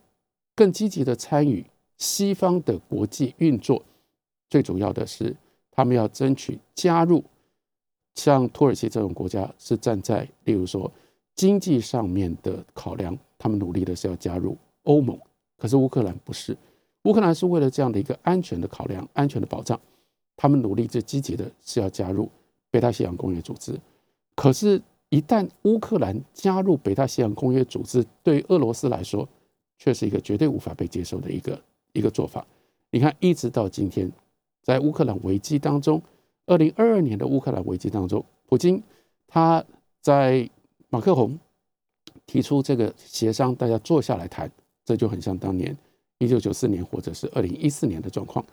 [0.55, 1.64] 更积极的参与
[1.97, 3.83] 西方的国际运作，
[4.49, 5.37] 最主要的是。
[5.72, 7.24] 他们要争取加入，
[8.14, 10.93] 像土耳其这种国家是站在，例如说
[11.35, 14.59] 经济上面的考量，他们努力的是要加入
[14.91, 15.16] 欧盟。
[15.57, 16.57] 可是乌克兰不是，
[17.05, 19.78] 乌克兰是为了这样的一个安全的考量、安全的保障，
[20.36, 22.28] 他们努力最积极的是要加入
[22.70, 23.78] 北大西洋公约组织。
[24.34, 29.28] 可是，一旦乌克兰加入北大西洋公约组织，对俄罗斯来说，
[29.78, 31.61] 却是一个绝对无法被接受的一个
[31.93, 32.45] 一个做法。
[32.91, 34.11] 你看，一直到今天。
[34.62, 36.01] 在乌克兰危机当中，
[36.47, 38.80] 二零二二年的乌克兰危机当中，普京
[39.26, 39.64] 他
[40.03, 40.49] 在
[40.91, 41.36] 马克宏
[42.26, 44.51] 提出这个协商，大家坐下来谈，
[44.85, 45.76] 这就很像当年
[46.18, 48.45] 一九九四年或者是二零一四年的状况。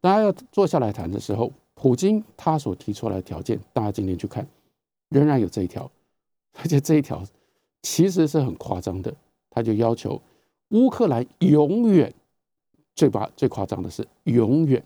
[0.00, 4.46] 大家要坐下来谈的时候，普京他所提出来的条件，大家今天去看，
[5.08, 5.90] 仍然有这一条，
[6.54, 7.22] 而且这一条
[7.82, 9.14] 其实是很夸张的，
[9.50, 10.20] 他就要求
[10.70, 12.12] 乌克兰永远
[12.94, 14.82] 最把最夸张的是永远。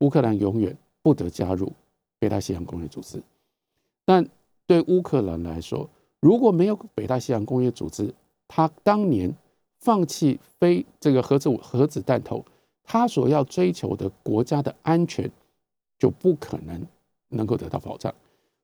[0.00, 1.72] 乌克兰永远不得加入
[2.18, 3.22] 北大西洋公约组织，
[4.04, 4.26] 但
[4.66, 5.88] 对乌克兰来说，
[6.20, 8.14] 如果没有北大西洋公约组织，
[8.46, 9.34] 他当年
[9.78, 12.44] 放弃非这个核子核子弹头，
[12.82, 15.30] 他所要追求的国家的安全
[15.98, 16.84] 就不可能
[17.28, 18.12] 能够得到保障。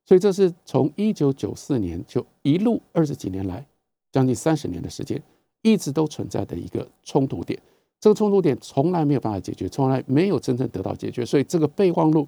[0.05, 3.65] 所以这是从一九九四年就一路二十几年来，
[4.11, 5.21] 将近三十年的时间，
[5.61, 7.57] 一直都存在的一个冲突点。
[8.01, 12.27] 这个冲突点从来没有办法解决，从来没有真正得到解决，所以这个备忘录，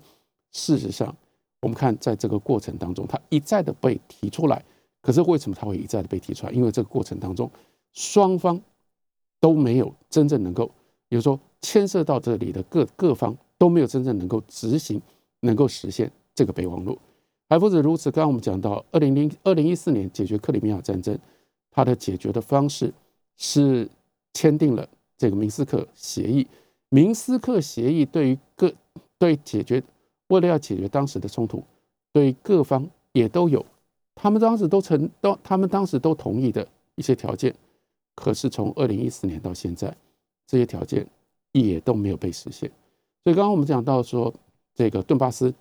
[0.54, 1.14] 事实上，
[1.60, 4.64] 我们看在这个过程当中，它一再的被提出来。
[5.02, 6.52] 可是为什么它会一再的被提出来？
[6.54, 7.52] 因为这个过程当中，
[7.92, 8.58] 双方
[9.40, 10.66] 都没有真正能够，
[11.08, 15.02] 比如说牵涉到这里的各各方都没有真正能够执行，
[15.42, 16.98] 能够实现这个备忘录。
[17.48, 21.18] 还不止如此，刚刚我们讲到，二零零二零一四年解决克里米亚战争，
[21.70, 22.92] 它的解决的方式
[23.38, 23.88] 是
[24.34, 24.88] 签订了。
[25.18, 26.46] 这个明斯克协议，
[26.90, 28.74] 明斯克协议对于各
[29.18, 29.82] 对解决
[30.28, 31.64] 为了要解决当时的冲突，
[32.12, 33.66] 对各方也都有，
[34.14, 37.56] 他们当时都承都他们当时都同意的一些条件，
[38.16, 39.96] 可是从二零一四年到现在，
[40.48, 41.06] 这些条件
[41.52, 42.72] 也都没有被实现。
[43.24, 44.34] 所以刚刚我们讲到说，
[44.74, 45.54] 这个顿巴斯，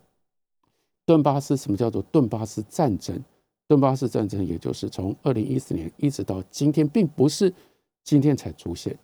[1.05, 3.23] 顿巴斯什么叫做顿巴斯战争？
[3.67, 7.53] 顿巴斯战争也就是从二零一四年一直到今天，并不是
[8.03, 8.97] 今天才出现。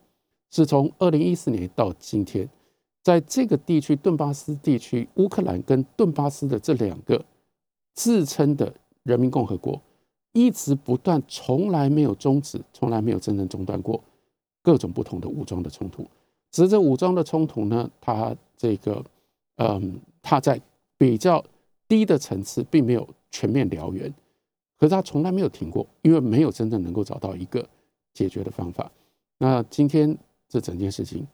[0.51, 2.48] 是从二零一四年到今天，
[3.03, 7.24] 在这个地区顿巴斯地区，乌克兰跟顿巴斯的这两个
[7.94, 9.80] 自称的人民共和国，
[10.33, 14.03] 一直不断，从来没有终止，从来没有真正中断过
[14.62, 16.07] 各种不同的武装的冲突。
[16.51, 19.05] 只是这武装的冲突呢，它这个，
[19.57, 20.61] 嗯，它在
[20.97, 21.45] 比较
[21.89, 24.12] 低的层次，并没有全面燎原，
[24.78, 27.66] 可是它从来没有停过，因为没有真正能够找到一个
[28.12, 28.91] 解决的方法。
[29.39, 30.18] 那今天。
[30.53, 31.24] 这整件事情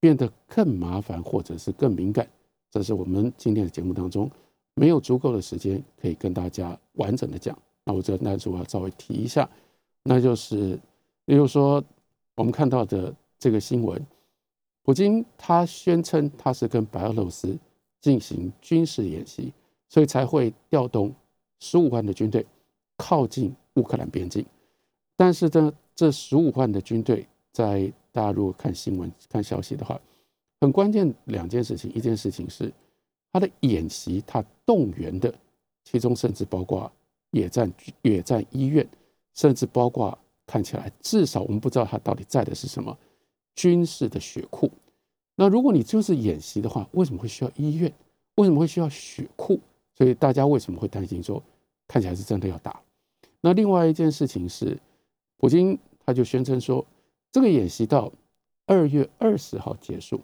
[0.00, 2.26] 变得更麻烦，或者是更敏感，
[2.70, 4.30] 这是我们今天的节目当中
[4.76, 7.54] 没有足够的时间可以跟大家完整的讲。
[7.84, 9.48] 那我这那就要稍微提一下，
[10.04, 10.78] 那就是，
[11.24, 11.82] 例如说
[12.36, 14.04] 我们看到的这个新闻，
[14.82, 17.58] 普京他宣称他是跟白俄罗斯
[18.00, 19.52] 进行军事演习，
[19.88, 21.12] 所以才会调动
[21.60, 22.46] 十五万的军队
[22.96, 24.44] 靠近乌克兰边境。
[25.16, 30.00] 但是呢，这十五万的军队在大家如果看新闻、看消息的话，
[30.60, 31.92] 很关键两件事情。
[31.92, 32.72] 一件事情是
[33.32, 35.32] 他的演习，他动员的，
[35.84, 36.90] 其中甚至包括
[37.32, 37.70] 野战、
[38.00, 38.88] 野战医院，
[39.34, 40.16] 甚至包括
[40.46, 42.96] 看起来至少我们不知道它到底在的是什么
[43.54, 44.70] 军事的血库。
[45.34, 47.92] 那如果你就是演习的话，为什么会需要医院？
[48.36, 49.60] 为什么会需要血库？
[49.94, 51.42] 所以大家为什么会担心说，
[51.86, 52.80] 看起来是真的要打？
[53.40, 54.78] 那另外一件事情是，
[55.36, 56.86] 普京他就宣称说，
[57.30, 58.12] 这个演习到
[58.66, 60.20] 二月二十号结束，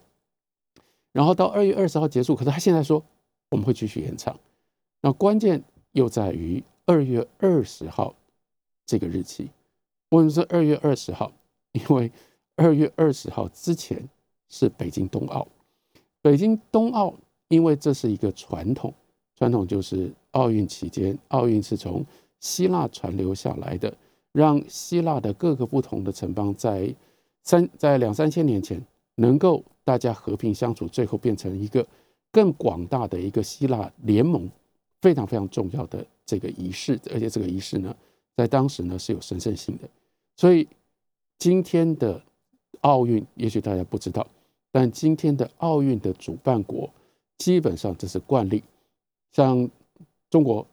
[1.12, 3.02] 然后到二月二十号结束，可是他现在说
[3.50, 4.38] 我们会继续延长。
[5.00, 8.14] 那关键又在于二月二十号
[8.86, 9.50] 这个日期。
[10.08, 11.30] 为什么是二月二十号？
[11.72, 12.10] 因为
[12.56, 14.02] 二月二十号之前
[14.48, 15.46] 是北京冬奥。
[16.22, 17.12] 北京冬奥，
[17.48, 18.94] 因为这是一个传统，
[19.36, 22.02] 传统就是奥运期间，奥运是从
[22.40, 23.94] 希腊传流下来的，
[24.32, 26.94] 让希腊的各个不同的城邦在
[27.42, 28.82] 三在两三千年前
[29.16, 31.86] 能够大家和平相处，最后变成一个
[32.32, 34.50] 更广大的一个希腊联盟。
[35.00, 37.94] 非常非常重要的这个仪式，而且这个仪式呢，
[38.36, 39.88] 在当时呢是有神圣性的。
[40.36, 40.66] 所以
[41.38, 42.20] 今天的
[42.80, 44.26] 奥运，也许大家不知道，
[44.72, 46.90] 但今天的奥运的主办国
[47.36, 48.62] 基本上这是惯例。
[49.32, 49.68] 像
[50.30, 50.66] 中国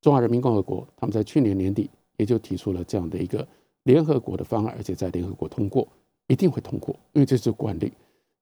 [0.00, 3.46] 中华人民共和国，他们在去年年底也就提出了这样的一个
[3.84, 5.88] 联合国的方案，而且在联合国通过，
[6.26, 7.92] 一定会通过，因为这是惯例，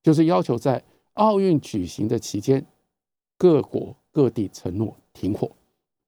[0.02, 0.82] 就是要求在
[1.14, 2.66] 奥运举行的期间，
[3.38, 3.94] 各国。
[4.14, 5.50] 各地承诺停火、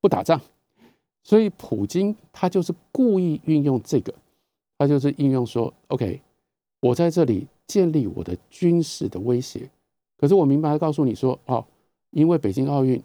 [0.00, 0.40] 不打仗，
[1.22, 4.14] 所以普京他就是故意运用这个，
[4.78, 6.20] 他就是应用说：“OK，
[6.80, 9.70] 我在这里建立我的军事的威胁，
[10.16, 11.64] 可是我明白的告诉你说，哦，
[12.11, 13.02] 因为北京奥运，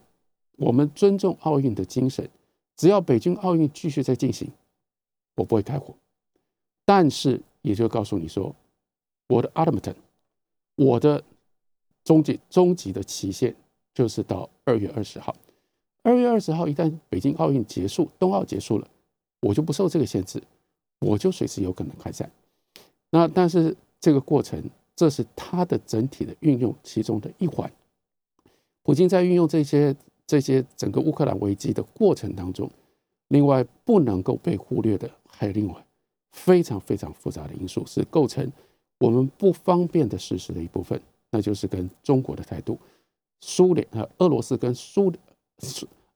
[0.58, 2.30] 我们尊重奥运的精神，
[2.76, 4.50] 只要北京奥运继续在进行，
[5.36, 5.94] 我不会开火。
[6.86, 8.56] 但是也就告诉你说，
[9.28, 9.96] 我的 ultimate，
[10.76, 11.24] 我的
[12.04, 13.56] 终极终极的期限。”
[13.92, 15.36] 就是到二月二十号，
[16.04, 18.88] 二月二十号一旦北京奥运结束，冬奥结束了，
[19.42, 20.42] 我就不受这个限制，
[21.00, 22.30] 我就随时有可能开战。
[23.10, 24.64] 那但是这个过程，
[24.96, 27.72] 这是他的整体的运用其中的一环。
[28.84, 29.96] 普京在运用这些
[30.26, 32.70] 这些整个乌克兰危机的过程当中，
[33.28, 35.86] 另外不能够被忽略的还有另外
[36.32, 38.52] 非常非常复杂的因素，是构成
[39.00, 42.80] 我们不方便的事实的一部分，那就是跟中国的态度。
[43.42, 45.18] 苏联和俄罗斯跟苏苏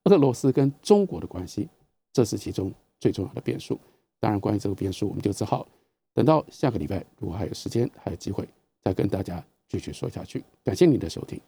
[0.06, 1.70] 俄罗斯跟中国的关系，
[2.12, 3.80] 这是其中最重要的变数。
[4.20, 5.68] 当然，关于这个变数，我们就只好
[6.14, 8.48] 等到下个礼拜，如果还有时间还有机会，
[8.82, 10.44] 再跟大家继续说下去。
[10.64, 11.42] 感谢您的收听。